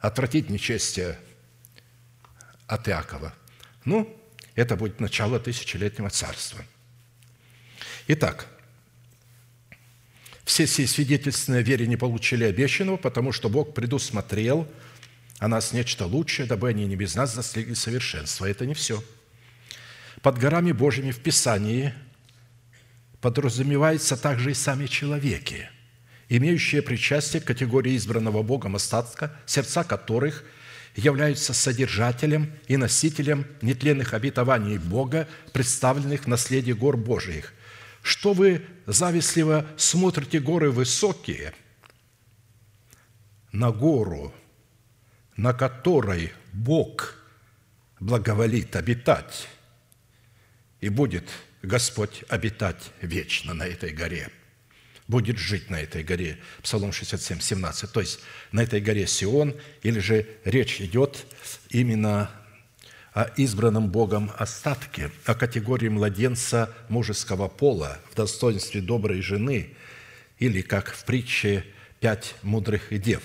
[0.00, 1.18] отвратить нечестие
[2.66, 3.34] от Иакова.
[3.84, 4.16] Ну,
[4.54, 6.64] это будет начало тысячелетнего царства.
[8.06, 8.46] Итак,
[10.44, 14.68] все сии свидетельственные вере не получили обещанного, потому что Бог предусмотрел–
[15.38, 18.46] о нас нечто лучшее, дабы они не без нас достигли совершенства.
[18.46, 19.02] Это не все.
[20.22, 21.92] Под горами Божьими в Писании
[23.20, 25.68] подразумеваются также и сами человеки,
[26.28, 30.44] имеющие причастие к категории избранного Богом остатка, сердца которых
[30.94, 37.52] являются содержателем и носителем нетленных обетований Бога, представленных в наследии гор Божиих.
[38.02, 41.52] Что вы завистливо смотрите горы высокие,
[43.50, 44.32] на гору–
[45.36, 47.16] на которой Бог
[48.00, 49.48] благоволит обитать,
[50.80, 51.28] и будет
[51.62, 54.30] Господь обитать вечно на этой горе,
[55.08, 56.38] будет жить на этой горе.
[56.62, 57.90] Псалом 67, 17.
[57.90, 58.20] То есть
[58.52, 61.26] на этой горе Сион, или же речь идет
[61.70, 62.30] именно
[63.12, 69.74] о избранном Богом остатке, о категории младенца мужеского пола в достоинстве доброй жены,
[70.38, 71.64] или, как в притче
[72.00, 73.22] «Пять мудрых дев».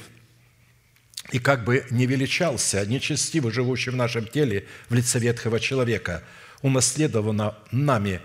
[1.32, 6.24] И как бы не величался нечестиво живущий в нашем теле в лице ветхого человека,
[6.62, 8.20] унаследовано нами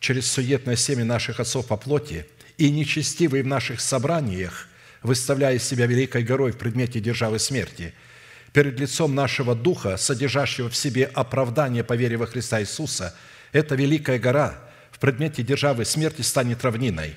[0.00, 2.26] через суетное семя наших отцов по плоти,
[2.58, 4.68] и нечестивый в наших собраниях,
[5.02, 7.94] выставляя себя великой горой в предмете державы смерти–
[8.52, 13.14] перед лицом нашего Духа, содержащего в себе оправдание по вере во Христа Иисуса,
[13.52, 14.58] эта великая гора
[14.90, 17.16] в предмете державы смерти станет равниной,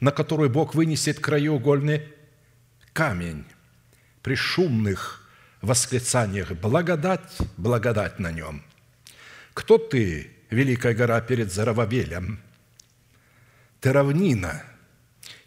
[0.00, 2.02] на которую Бог вынесет краеугольный
[2.92, 3.44] камень
[4.22, 5.28] при шумных
[5.62, 8.62] восклицаниях «Благодать, благодать на нем».
[9.54, 12.40] Кто ты, великая гора перед Зарававелем?
[13.80, 14.62] Ты равнина,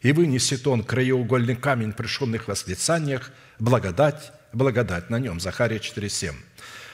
[0.01, 5.39] и вынесет он краеугольный камень при шумных восклицаниях «Благодать, благодать на нем.
[5.39, 6.33] Захария 4,7.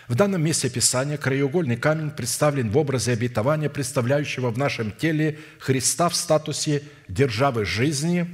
[0.08, 6.10] В данном месте Писания краеугольный камень представлен в образе обетования, представляющего в нашем теле Христа
[6.10, 8.28] в статусе державы жизни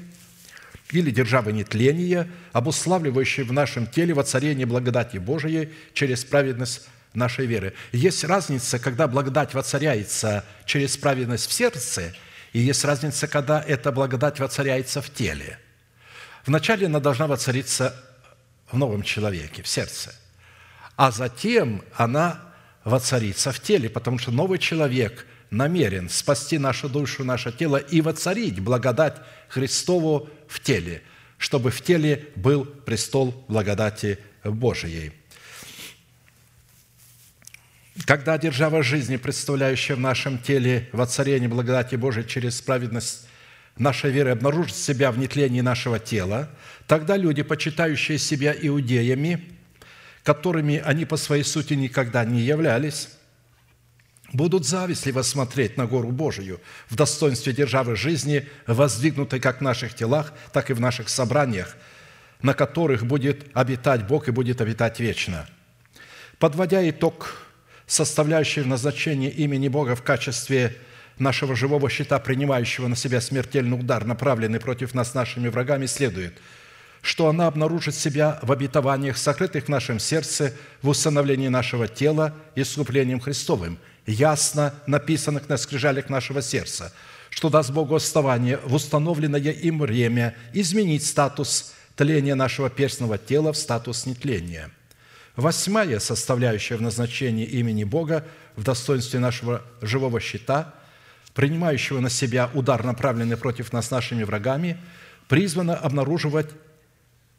[0.91, 7.73] или державы нетления, обуславливающей в нашем теле воцарение благодати Божией через праведность нашей веры.
[7.91, 12.13] Есть разница, когда благодать воцаряется через праведность в сердце,
[12.53, 15.59] и есть разница, когда эта благодать воцаряется в теле.
[16.45, 17.95] Вначале она должна воцариться
[18.71, 20.13] в новом человеке, в сердце.
[20.95, 22.41] А затем она
[22.83, 28.59] воцарится в теле, потому что новый человек намерен спасти нашу душу, наше тело и воцарить
[28.59, 29.17] благодать
[29.49, 31.01] Христову в теле,
[31.37, 35.11] чтобы в теле был престол благодати Божией.
[38.05, 43.25] Когда держава жизни, представляющая в нашем теле воцарение благодати Божией через праведность
[43.77, 46.49] нашей веры обнаружит себя в нетлении нашего тела,
[46.87, 49.45] тогда люди, почитающие себя иудеями,
[50.23, 53.09] которыми они по своей сути никогда не являлись,
[54.33, 60.33] будут завистливо смотреть на гору Божию в достоинстве державы жизни, воздвигнутой как в наших телах,
[60.51, 61.75] так и в наших собраниях,
[62.41, 65.47] на которых будет обитать Бог и будет обитать вечно.
[66.39, 67.41] Подводя итог,
[67.87, 70.75] составляющий назначение имени Бога в качестве
[71.17, 76.33] нашего живого щита, принимающего на себя смертельный удар, направленный против нас нашими врагами, следует,
[77.01, 83.19] что она обнаружит себя в обетованиях, сокрытых в нашем сердце, в установлении нашего тела искуплением
[83.19, 86.93] Христовым, ясно написанных на скрижалях нашего сердца,
[87.29, 93.57] что даст Богу основание в установленное им время изменить статус тления нашего перстного тела в
[93.57, 94.69] статус нетления.
[95.35, 98.25] Восьмая составляющая в назначении имени Бога
[98.55, 100.73] в достоинстве нашего живого щита–
[101.35, 104.79] принимающего на себя удар, направленный против нас нашими врагами,
[105.27, 106.49] призвано обнаруживать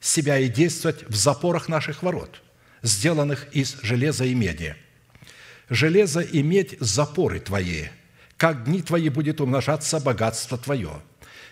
[0.01, 2.43] себя и действовать в запорах наших ворот,
[2.82, 4.76] сделанных из железа и меди.
[5.68, 7.86] Железо и медь– запоры твои,
[8.36, 11.02] как дни твои будет умножаться богатство твое.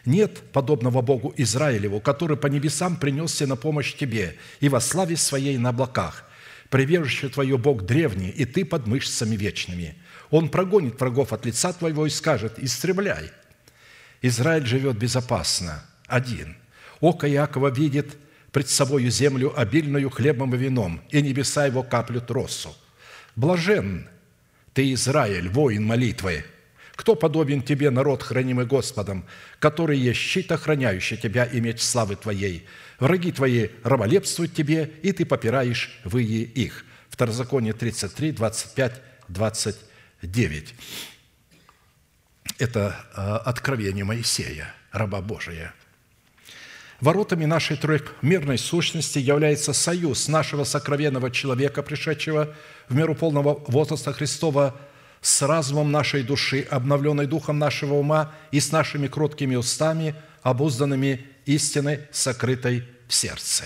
[0.05, 5.57] Нет подобного Богу Израилеву, который по небесам принесся на помощь тебе и во славе своей
[5.57, 6.25] на облаках.
[6.71, 9.97] Прибежище твое Бог древний, и ты под мышцами вечными–
[10.35, 13.31] он прогонит врагов от лица твоего и скажет, истребляй.
[14.21, 16.57] Израиль живет безопасно, один.
[16.99, 18.17] Око Иакова видит
[18.51, 22.75] пред собою землю обильную хлебом и вином, и небеса его каплют росу.
[23.37, 24.09] Блажен
[24.73, 26.45] ты, Израиль, воин молитвы,
[26.95, 29.25] кто подобен тебе, народ, хранимый Господом,
[29.59, 32.67] который есть щит, охраняющий тебя и меч славы твоей?
[33.01, 36.85] Враги твои раболепствуют тебе, и ты попираешь выи их».
[37.09, 39.77] Второзаконие 33, 25, 20
[40.27, 40.75] 9.
[42.59, 45.75] Это а, откровение Моисея, раба Божия.
[47.05, 52.55] Воротами нашей трехмерной сущности является союз нашего сокровенного человека, пришедшего
[52.89, 54.75] в меру полного возраста Христова,
[55.21, 62.01] с разумом нашей души, обновленной духом нашего ума и с нашими кроткими устами, обузданными истиной,
[62.11, 63.65] сокрытой в сердце.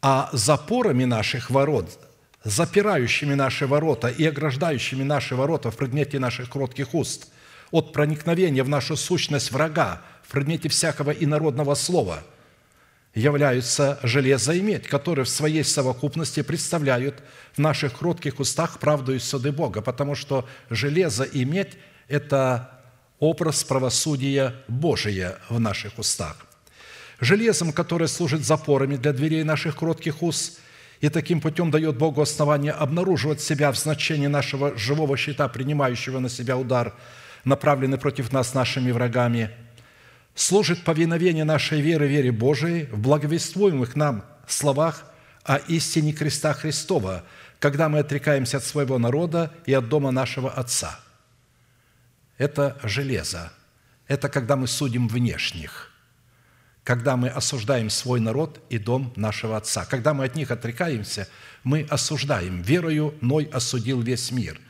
[0.00, 2.00] А запорами наших ворот
[2.44, 7.28] запирающими наши ворота и ограждающими наши ворота в предмете наших кротких уст
[7.70, 12.24] от проникновения в нашу сущность врага в предмете всякого инородного слова
[13.14, 17.22] являются железо и медь, которые в своей совокупности представляют
[17.54, 21.76] в наших кротких устах правду и суды Бога, потому что железо и медь–
[22.08, 22.80] это
[23.20, 26.36] образ правосудия Божия в наших устах.
[27.20, 30.58] Железом, которое служит запорами для дверей наших кротких уст–
[31.04, 36.30] и таким путем дает Богу основание обнаруживать себя в значении нашего живого щита, принимающего на
[36.30, 36.94] себя удар,
[37.44, 39.50] направленный против нас нашими врагами,
[40.34, 45.04] служит повиновение нашей веры, вере Божией в благовествуемых нам словах
[45.42, 47.24] о истине креста Христова,
[47.58, 50.98] когда мы отрекаемся от своего народа и от дома нашего Отца.
[52.36, 53.52] Это железо.
[54.06, 55.90] Это когда мы судим внешних–
[56.84, 59.86] когда мы осуждаем свой народ и дом нашего Отца.
[59.86, 61.26] Когда мы от них отрекаемся,
[61.64, 62.60] мы осуждаем.
[62.60, 64.60] Верою Ной осудил весь мир.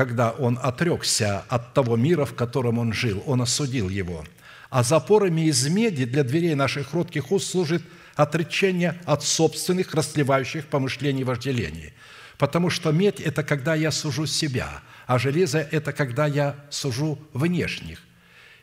[0.00, 4.24] Когда он отрекся от того мира, в котором он жил, он осудил его.
[4.70, 7.82] А запорами из меди для дверей наших кротких уст служит
[8.16, 11.92] отречение от собственных расливающих помышлений и вожделений.
[12.38, 17.98] Потому что медь– это когда я сужу себя, а железо– это когда я сужу внешних.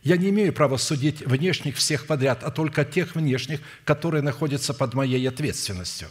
[0.01, 4.95] Я не имею права судить внешних всех подряд, а только тех внешних, которые находятся под
[4.95, 6.07] моей ответственностью.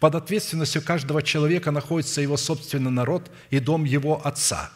[0.00, 4.70] Под ответственностью каждого человека находится его собственный народ и дом его отца.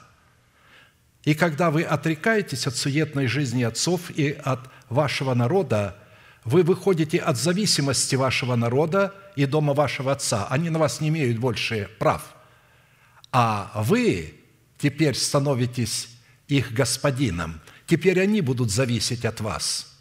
[1.24, 5.97] И когда вы отрекаетесь от суетной жизни отцов и от вашего народа,
[6.44, 10.47] вы выходите от зависимости вашего народа и дома вашего отца.
[10.48, 12.34] Они на вас не имеют больше прав.
[13.30, 14.34] А вы
[14.78, 16.09] теперь становитесь
[16.48, 17.60] их господином.
[17.86, 19.99] Теперь они будут зависеть от вас.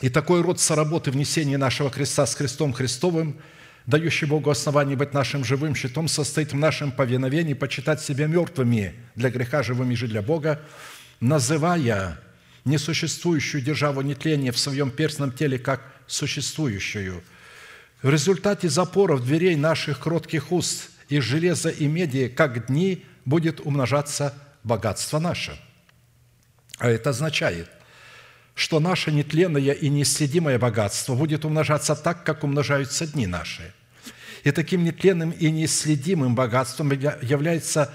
[0.00, 3.40] И такой род соработы внесения нашего креста с крестом Христовым,
[3.86, 9.30] дающий Богу основание быть нашим живым щитом, состоит в нашем повиновении почитать себя мертвыми для
[9.30, 10.60] греха, живыми же для Бога,
[11.20, 12.18] называя
[12.64, 17.22] несуществующую державу нетления в своем перстном теле как существующую.
[18.02, 24.34] В результате запоров дверей наших кротких уст из железа и меди, как дни, будет умножаться
[24.62, 25.58] богатство наше.
[26.78, 27.68] А это означает,
[28.54, 33.72] что наше нетленное и неисследимое богатство будет умножаться так, как умножаются дни наши.
[34.44, 37.92] И таким нетленным и неисследимым богатством является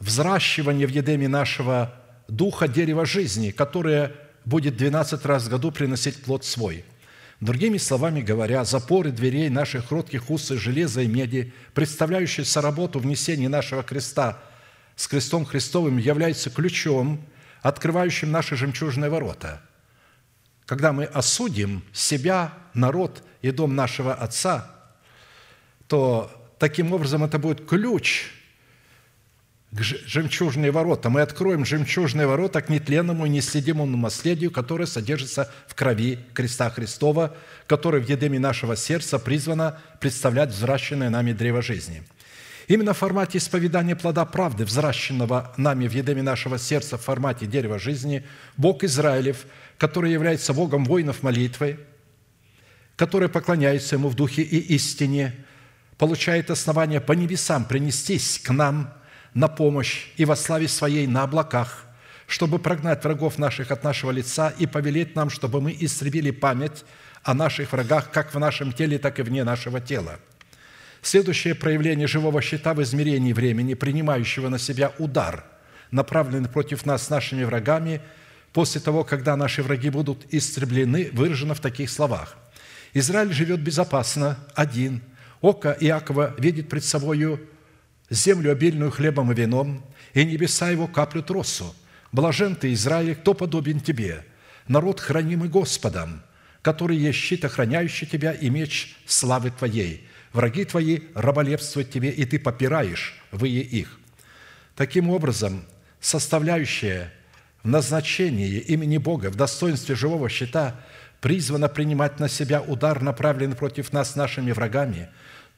[0.00, 1.94] взращивание в едеме нашего
[2.28, 4.12] духа дерева жизни, которое
[4.44, 6.84] будет 12 раз в году приносить плод свой.
[7.40, 13.48] Другими словами говоря, запоры дверей наших кротких уст из железа и меди, представляющие соработу внесения
[13.48, 14.38] нашего креста
[14.96, 17.24] с крестом Христовым являются ключом,
[17.62, 19.60] открывающим наши жемчужные ворота.
[20.66, 24.70] Когда мы осудим себя, народ и дом нашего Отца,
[25.86, 28.30] то таким образом это будет ключ
[29.70, 31.10] к жемчужные ворота.
[31.10, 37.36] Мы откроем жемчужные ворота к нетленному и неследимому наследию, которое содержится в крови креста Христова,
[37.66, 42.02] который в едеме нашего сердца призвано представлять взращенное нами древо жизни–
[42.68, 47.78] Именно в формате исповедания плода правды, взращенного нами в едеме нашего сердца в формате дерева
[47.78, 48.26] жизни,
[48.58, 49.46] Бог Израилев,
[49.78, 51.80] который является Богом воинов молитвы,
[52.94, 55.34] которые поклоняются Ему в духе и истине,
[55.96, 58.92] получает основание по небесам принестись к нам
[59.32, 61.86] на помощь и во славе Своей на облаках,
[62.26, 66.84] чтобы прогнать врагов наших от нашего лица и повелеть нам, чтобы мы истребили память
[67.22, 70.18] о наших врагах как в нашем теле, так и вне нашего тела–
[71.08, 75.42] Следующее проявление живого щита в измерении времени, принимающего на себя удар,
[75.90, 78.02] направленный против нас нашими врагами,
[78.52, 82.36] после того, когда наши враги будут истреблены, выражено в таких словах.
[82.92, 85.00] «Израиль живет безопасно, один.
[85.40, 87.40] Око Иакова видит пред собою
[88.10, 89.82] землю, обильную хлебом и вином,
[90.12, 91.74] и небеса его каплют росу.
[92.12, 94.26] Блажен ты, Израиль, кто подобен тебе?
[94.66, 96.22] Народ, хранимый Господом,
[96.60, 100.06] который есть щит, охраняющий тебя, и меч славы твоей.
[100.32, 103.98] Враги твои раболепствуют тебе, и ты попираешь вые их».
[104.76, 105.64] Таким образом,
[106.00, 107.12] составляющая
[107.62, 110.80] в назначении имени Бога в достоинстве живого щита
[111.20, 115.08] призвана принимать на себя удар, направленный против нас нашими врагами,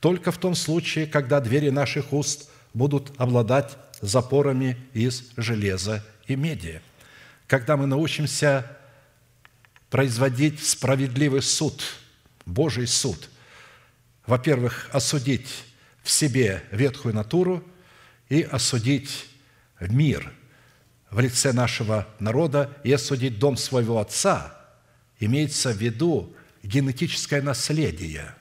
[0.00, 6.80] только в том случае, когда двери наших уст будут обладать запорами из железа и меди.
[7.46, 8.64] Когда мы научимся
[9.90, 11.82] производить справедливый суд,
[12.46, 13.28] Божий суд–
[14.30, 15.64] во-первых, осудить
[16.04, 17.64] в себе ветхую натуру
[18.28, 19.26] и осудить
[19.80, 20.32] мир
[21.10, 24.56] в лице нашего народа и осудить дом своего отца,
[25.18, 26.32] имеется в виду
[26.62, 28.32] генетическое наследие.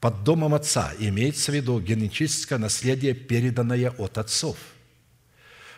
[0.00, 4.56] Под домом отца имеется в виду генетическое наследие, переданное от отцов.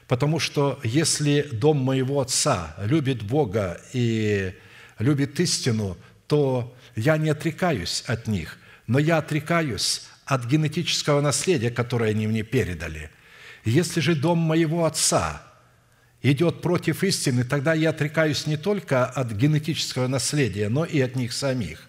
[0.06, 4.54] Потому что если дом моего отца любит Бога и
[5.00, 5.96] любит истину,
[6.28, 12.42] то я не отрекаюсь от них, но я отрекаюсь от генетического наследия, которое они мне
[12.42, 13.10] передали.
[13.64, 15.42] Если же дом моего отца
[16.22, 21.32] идет против истины, тогда я отрекаюсь не только от генетического наследия, но и от них
[21.32, 21.88] самих.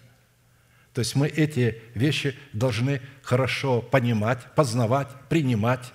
[0.94, 5.92] То есть мы эти вещи должны хорошо понимать, познавать, принимать.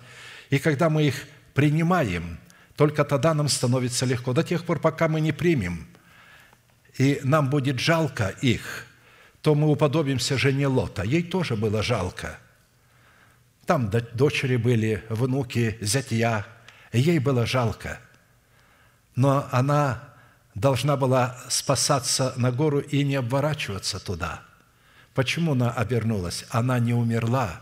[0.50, 2.38] И когда мы их принимаем,
[2.76, 4.34] только тогда нам становится легко.
[4.34, 5.88] До тех пор, пока мы не примем,
[6.98, 8.86] и нам будет жалко их,
[9.46, 11.04] то мы уподобимся жене Лота.
[11.04, 12.40] Ей тоже было жалко.
[13.68, 16.48] Там дочери были, внуки, зятья.
[16.92, 18.00] Ей было жалко.
[19.16, 20.16] Но она
[20.56, 24.42] должна была спасаться на гору и не обворачиваться туда.
[25.14, 26.46] Почему она обернулась?
[26.50, 27.62] Она не умерла.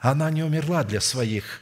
[0.00, 1.60] Она не умерла для своих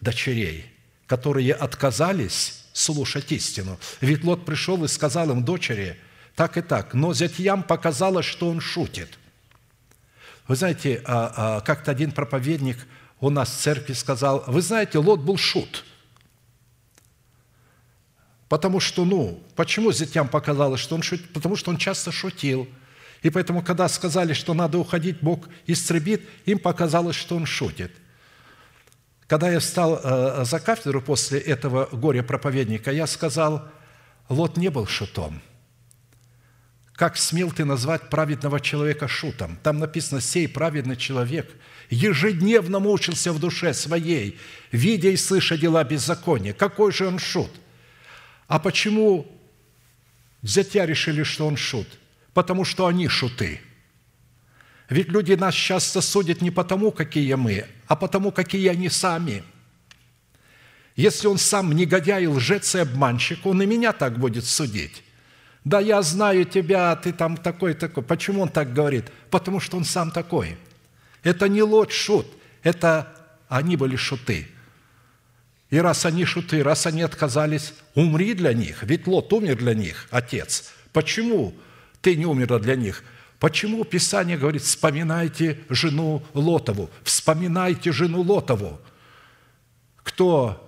[0.00, 0.74] дочерей,
[1.06, 3.78] которые отказались слушать истину.
[4.00, 5.98] Ведь Лот пришел и сказал им, дочери,
[6.38, 9.18] так и так, но зятьям показалось, что он шутит.
[10.46, 12.78] Вы знаете, а, а, как-то один проповедник
[13.20, 15.84] у нас в церкви сказал, вы знаете, Лот был шут–
[18.48, 21.32] Потому что, ну, почему зятям показалось, что он шутит?
[21.32, 22.66] Потому что он часто шутил.
[23.22, 27.92] И поэтому, когда сказали, что надо уходить, Бог истребит, им показалось, что он шутит.
[29.26, 33.68] Когда я встал э, за кафедру после этого горя-проповедника, я сказал,
[34.30, 35.42] Лот не был шутом.
[36.98, 39.58] Как смел ты назвать праведного человека шутом?
[39.62, 41.50] Там написано, сей праведный человек
[41.88, 44.38] ежедневно мучился в душе своей,
[44.72, 46.52] видя и слыша дела беззакония.
[46.52, 47.50] Какой же он шут–
[48.48, 49.30] а почему
[50.42, 51.86] зятя решили, что он шут?
[52.32, 53.60] Потому что они шуты.
[54.88, 59.44] Ведь люди нас часто судят не потому, какие мы, а потому, какие они сами.
[60.96, 65.02] Если он сам негодяй, лжец и обманщик, он и меня так будет судить.
[65.64, 68.02] Да, я знаю тебя, ты там такой-такой.
[68.02, 69.06] Почему он так говорит?
[69.30, 70.56] Потому что он сам такой.
[71.22, 72.26] Это не лот шут,
[72.62, 73.12] это
[73.48, 74.48] они были шуты–
[75.70, 78.82] и раз они шуты, раз они отказались, умри для них.
[78.82, 80.72] Ведь Лот умер для них, отец.
[80.92, 81.54] Почему
[82.00, 83.04] ты не умерла для них?
[83.38, 88.80] Почему Писание говорит, вспоминайте жену Лотову, вспоминайте жену Лотову?
[90.02, 90.67] Кто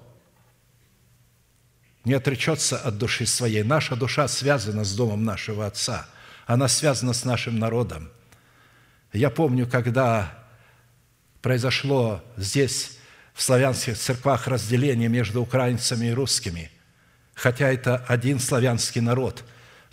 [2.11, 3.63] не отречется от души своей?
[3.63, 6.09] Наша душа связана с домом нашего Отца.
[6.45, 8.11] Она связана с нашим народом.
[9.13, 10.37] Я помню, когда
[11.41, 12.99] произошло здесь
[13.33, 16.73] в славянских церквах разделение между украинцами и русскими,
[17.33, 19.45] хотя это один славянский народ.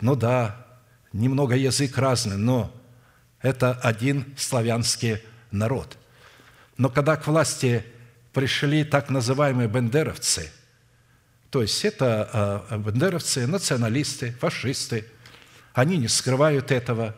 [0.01, 0.65] Ну да,
[1.13, 2.73] немного язык разный, но
[3.43, 5.21] это один славянский
[5.51, 5.99] народ.
[6.77, 7.85] Но когда к власти
[8.33, 10.51] пришли так называемые бендеровцы,
[11.49, 12.29] то есть это
[12.69, 15.05] а, бендеровцы, националисты, фашисты,
[15.73, 17.15] они не скрывают этого.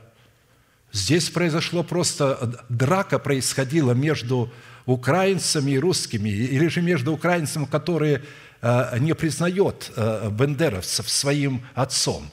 [0.91, 4.51] Здесь произошло просто, драка происходила между
[4.85, 8.23] украинцами и русскими, или же между украинцами, которые
[8.61, 12.29] э, не признают э, бендеровцев своим отцом.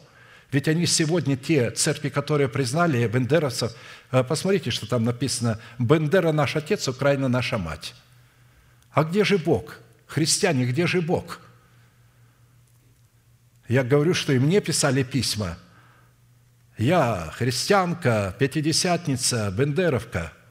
[0.51, 3.73] Ведь они сегодня, те церкви, которые признали бендеровцев,
[4.10, 7.94] посмотрите, что там написано, «Бендера наш отец, Украина наша мать».
[8.90, 9.81] А где же Бог?
[10.06, 11.40] Христиане, где же Бог?
[13.69, 15.57] Я говорю, что и мне писали письма.
[16.79, 20.33] Я христианка, пятидесятница, бендеровка–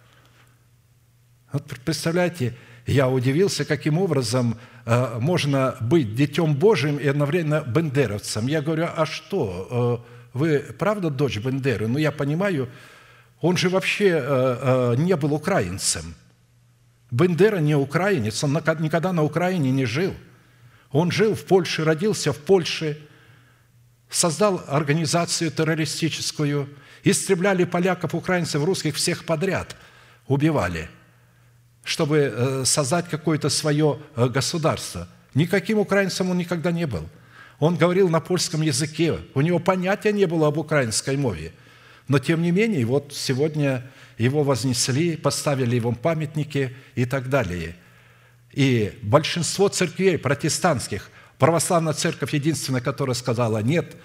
[1.56, 2.54] вот представляете,
[2.86, 8.48] я удивился, каким образом э, можно быть детем Божьим и одновременно бендеровцем.
[8.48, 11.88] Я говорю, а что, э, вы правда дочь Бендеры?
[11.88, 12.68] Ну, я понимаю,
[13.40, 16.14] он же вообще э, не был украинцем.
[17.10, 20.14] Бендера не украинец, он никогда на Украине не жил.
[20.96, 22.98] Он жил в Польше, родился в Польше,
[24.10, 26.70] создал организацию террористическую,
[27.04, 29.76] истребляли поляков, украинцев, русских всех подряд,
[30.28, 30.90] убивали–
[31.86, 35.08] чтобы э, создать какое-то свое э, государство.
[35.36, 37.08] Никаким украинцем он никогда не был.
[37.60, 41.54] Он говорил на польском языке, у него понятия не было об украинской мове.
[42.08, 43.84] Но тем не менее, вот сегодня
[44.18, 47.76] его вознесли, поставили его памятники и так далее.
[48.56, 53.96] И большинство церквей протестантских, православная церковь единственная, которая сказала, нет,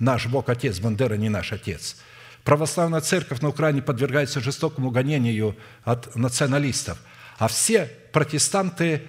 [0.00, 1.96] наш Бог Отец, Бандера не наш Отец.
[2.42, 6.98] Православная церковь на Украине подвергается жестокому гонению от националистов–
[7.38, 9.02] а все протестанты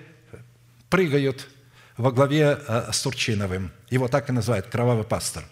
[0.89, 1.47] прыгают
[1.97, 3.71] во главе э, с Турчиновым.
[3.89, 5.43] Его так и называют «кровавый пастор»,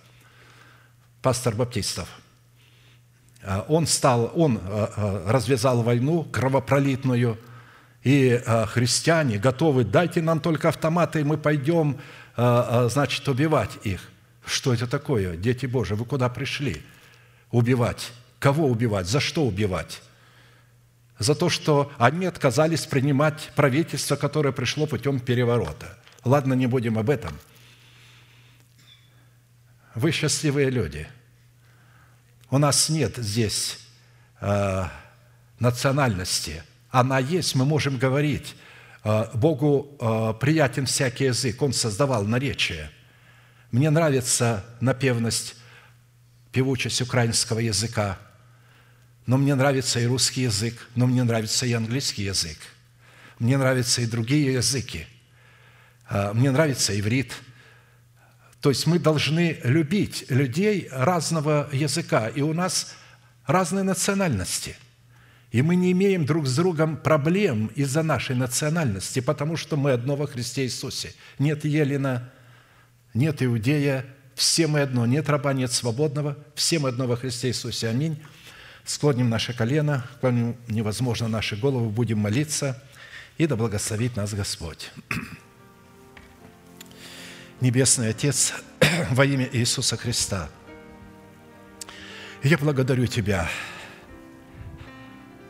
[1.22, 2.07] пастор баптистов.
[3.41, 7.38] Э, он стал, он э, развязал войну кровопролитную,
[8.03, 11.99] и христиане готовы, дайте нам только автоматы, и мы пойдем,
[12.36, 14.02] значит, убивать их.
[14.45, 15.95] Что это такое, дети Божии?
[15.95, 16.84] Вы куда пришли?
[17.52, 18.11] Убивать.
[18.40, 19.07] Кого убивать?
[19.07, 20.02] За что убивать?
[21.19, 25.98] за то, что они отказались принимать правительство, которое пришло путем переворота.
[26.24, 27.38] Ладно, не будем об этом.
[29.95, 31.07] Вы счастливые люди.
[32.52, 33.80] у нас нет здесь
[34.41, 34.86] э,
[35.60, 36.64] национальности.
[36.89, 38.55] Она есть, мы можем говорить.
[39.03, 42.89] Э, Богу э, приятен всякий язык, Он создавал наречие.
[43.72, 45.55] Мне нравится напевность,
[46.51, 48.18] певучесть украинского языка,
[49.26, 52.57] но мне нравится и русский язык, но мне нравится и английский язык.
[53.39, 55.05] Мне нравятся и другие языки.
[56.09, 57.34] Э, мне нравится иврит–
[58.61, 62.95] то есть мы должны любить людей разного языка, и у нас
[63.45, 64.76] разные национальности.
[65.58, 70.16] И мы не имеем друг с другом проблем из-за нашей национальности, потому что мы одно
[70.16, 71.16] во Христе Иисусе.
[71.40, 72.32] Нет Елена,
[73.16, 74.06] нет Иудея,
[74.36, 75.08] все мы одно.
[75.08, 77.90] Нет раба, нет свободного, все мы одно во Христе Иисусе.
[77.90, 78.22] Аминь.
[78.86, 82.80] Склоним наше колено, клоним невозможно наши головы, будем молиться,
[83.40, 84.92] и да благословит нас Господь.
[87.62, 88.54] Небесный Отец,
[89.10, 90.50] во имя Иисуса Христа,
[92.44, 93.50] я благодарю Тебя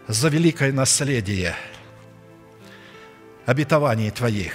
[0.08, 1.56] за великое наследие
[3.46, 4.54] обетований Твоих,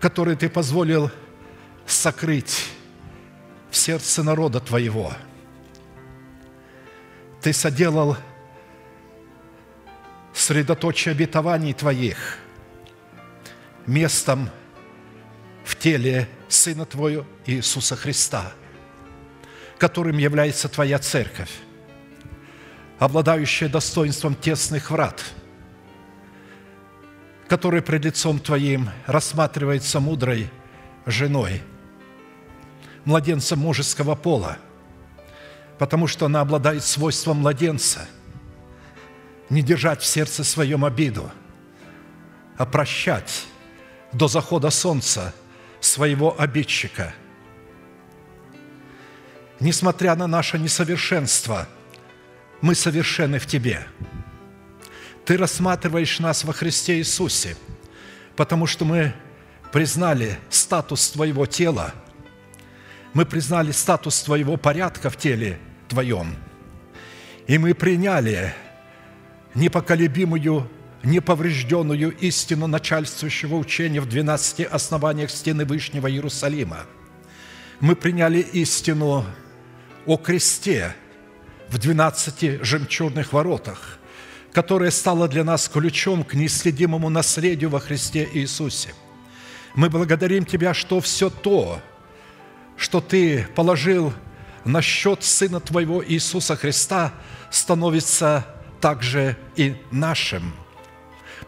[0.00, 1.10] которые Ты позволил
[1.86, 2.66] сокрыть
[3.70, 5.12] в сердце народа Твоего.
[7.40, 8.16] Ты соделал
[10.34, 12.38] средоточие обетований Твоих
[13.86, 14.50] местом
[15.64, 18.52] в теле Сына Твоего Иисуса Христа,
[19.78, 21.50] которым является Твоя церковь,
[23.00, 25.24] обладающая достоинством тесных врат,
[27.48, 30.48] который пред лицом Твоим рассматривается мудрой
[31.06, 31.62] женой,
[33.04, 34.58] младенцем мужеского пола,
[35.78, 38.06] потому что она обладает свойством младенца–
[39.48, 41.28] не держать в сердце своем обиду,
[42.56, 43.46] а прощать
[44.12, 45.34] до захода солнца–
[45.80, 47.14] своего обидчика.
[49.58, 51.66] Несмотря на наше несовершенство,
[52.60, 53.86] мы совершенны в Тебе.
[55.24, 57.56] Ты рассматриваешь нас во Христе Иисусе,
[58.36, 59.12] потому что мы
[59.72, 61.94] признали статус Твоего тела,
[63.12, 65.58] мы признали статус Твоего порядка в теле
[65.88, 66.36] Твоем,
[67.46, 68.54] и мы приняли
[69.54, 70.68] непоколебимую
[71.02, 76.86] неповрежденную истину начальствующего учения в 12 основаниях стены Вышнего Иерусалима.
[77.80, 79.24] Мы приняли истину
[80.06, 80.94] о кресте
[81.70, 83.98] в 12 жемчужных воротах,
[84.52, 88.94] которая стала для нас ключом к неследимому наследию во Христе Иисусе.
[89.74, 91.80] Мы благодарим Тебя, что все то,
[92.76, 94.12] что Ты положил
[94.64, 97.12] на счет Сына Твоего Иисуса Христа,
[97.50, 98.46] становится
[98.80, 100.54] также и нашим–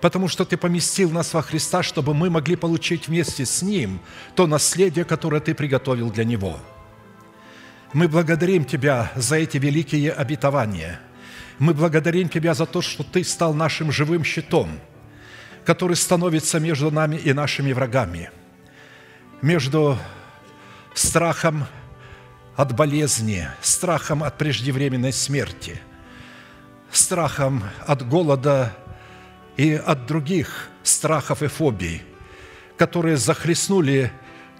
[0.02, 4.00] потому что Ты поместил нас во Христа, чтобы мы могли получить вместе с Ним
[4.34, 6.58] то наследие, которое Ты приготовил для Него.
[7.92, 10.98] Мы благодарим Тебя за эти великие обетования.
[11.58, 14.80] Мы благодарим Тебя за то, что Ты стал нашим живым щитом,
[15.66, 18.30] который становится между нами и нашими врагами,
[19.42, 19.98] между
[20.94, 21.66] страхом
[22.56, 25.78] от болезни, страхом от преждевременной смерти,
[26.90, 28.74] страхом от голода
[29.58, 32.02] и от других страхов и фобий,
[32.78, 34.10] которые захлестнули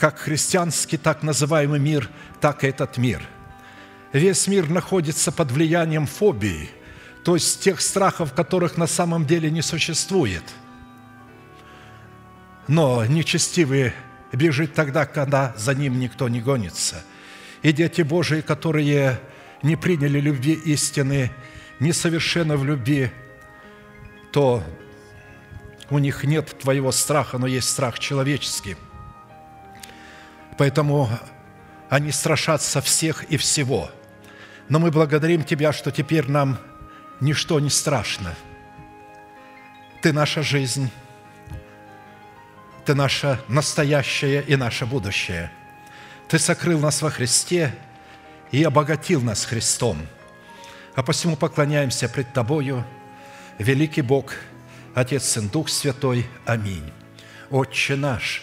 [0.02, 2.10] как христианский так называемый мир,
[2.40, 3.22] так и этот мир.
[4.12, 6.72] Весь мир находится под влиянием фобий,
[7.24, 10.42] то есть тех страхов, которых на самом деле не существует.
[12.66, 13.92] Но нечестивый
[14.32, 17.04] бежит тогда, когда за ним никто не гонится.
[17.62, 19.20] И дети Божии, которые
[19.62, 21.30] не приняли любви истины,
[21.78, 23.12] несовершенно в любви,
[24.32, 24.64] то
[25.90, 28.76] у них нет твоего страха, но есть страх человеческий.
[30.58, 31.08] Поэтому
[31.88, 33.90] они страшатся всех и всего.
[34.68, 36.58] Но мы благодарим Тебя, что теперь нам
[37.20, 38.34] ничто не страшно.
[40.00, 40.90] Ты наша жизнь,
[42.84, 45.50] Ты наше настоящее и наше будущее.
[46.28, 47.74] Ты сокрыл нас во Христе
[48.50, 49.98] и обогатил нас Христом.
[50.94, 52.84] А посему поклоняемся пред Тобою,
[53.58, 54.34] великий Бог–
[54.94, 56.26] Отец, Сын, Дух Святой.
[56.44, 56.92] Аминь.
[57.50, 58.42] Отче наш,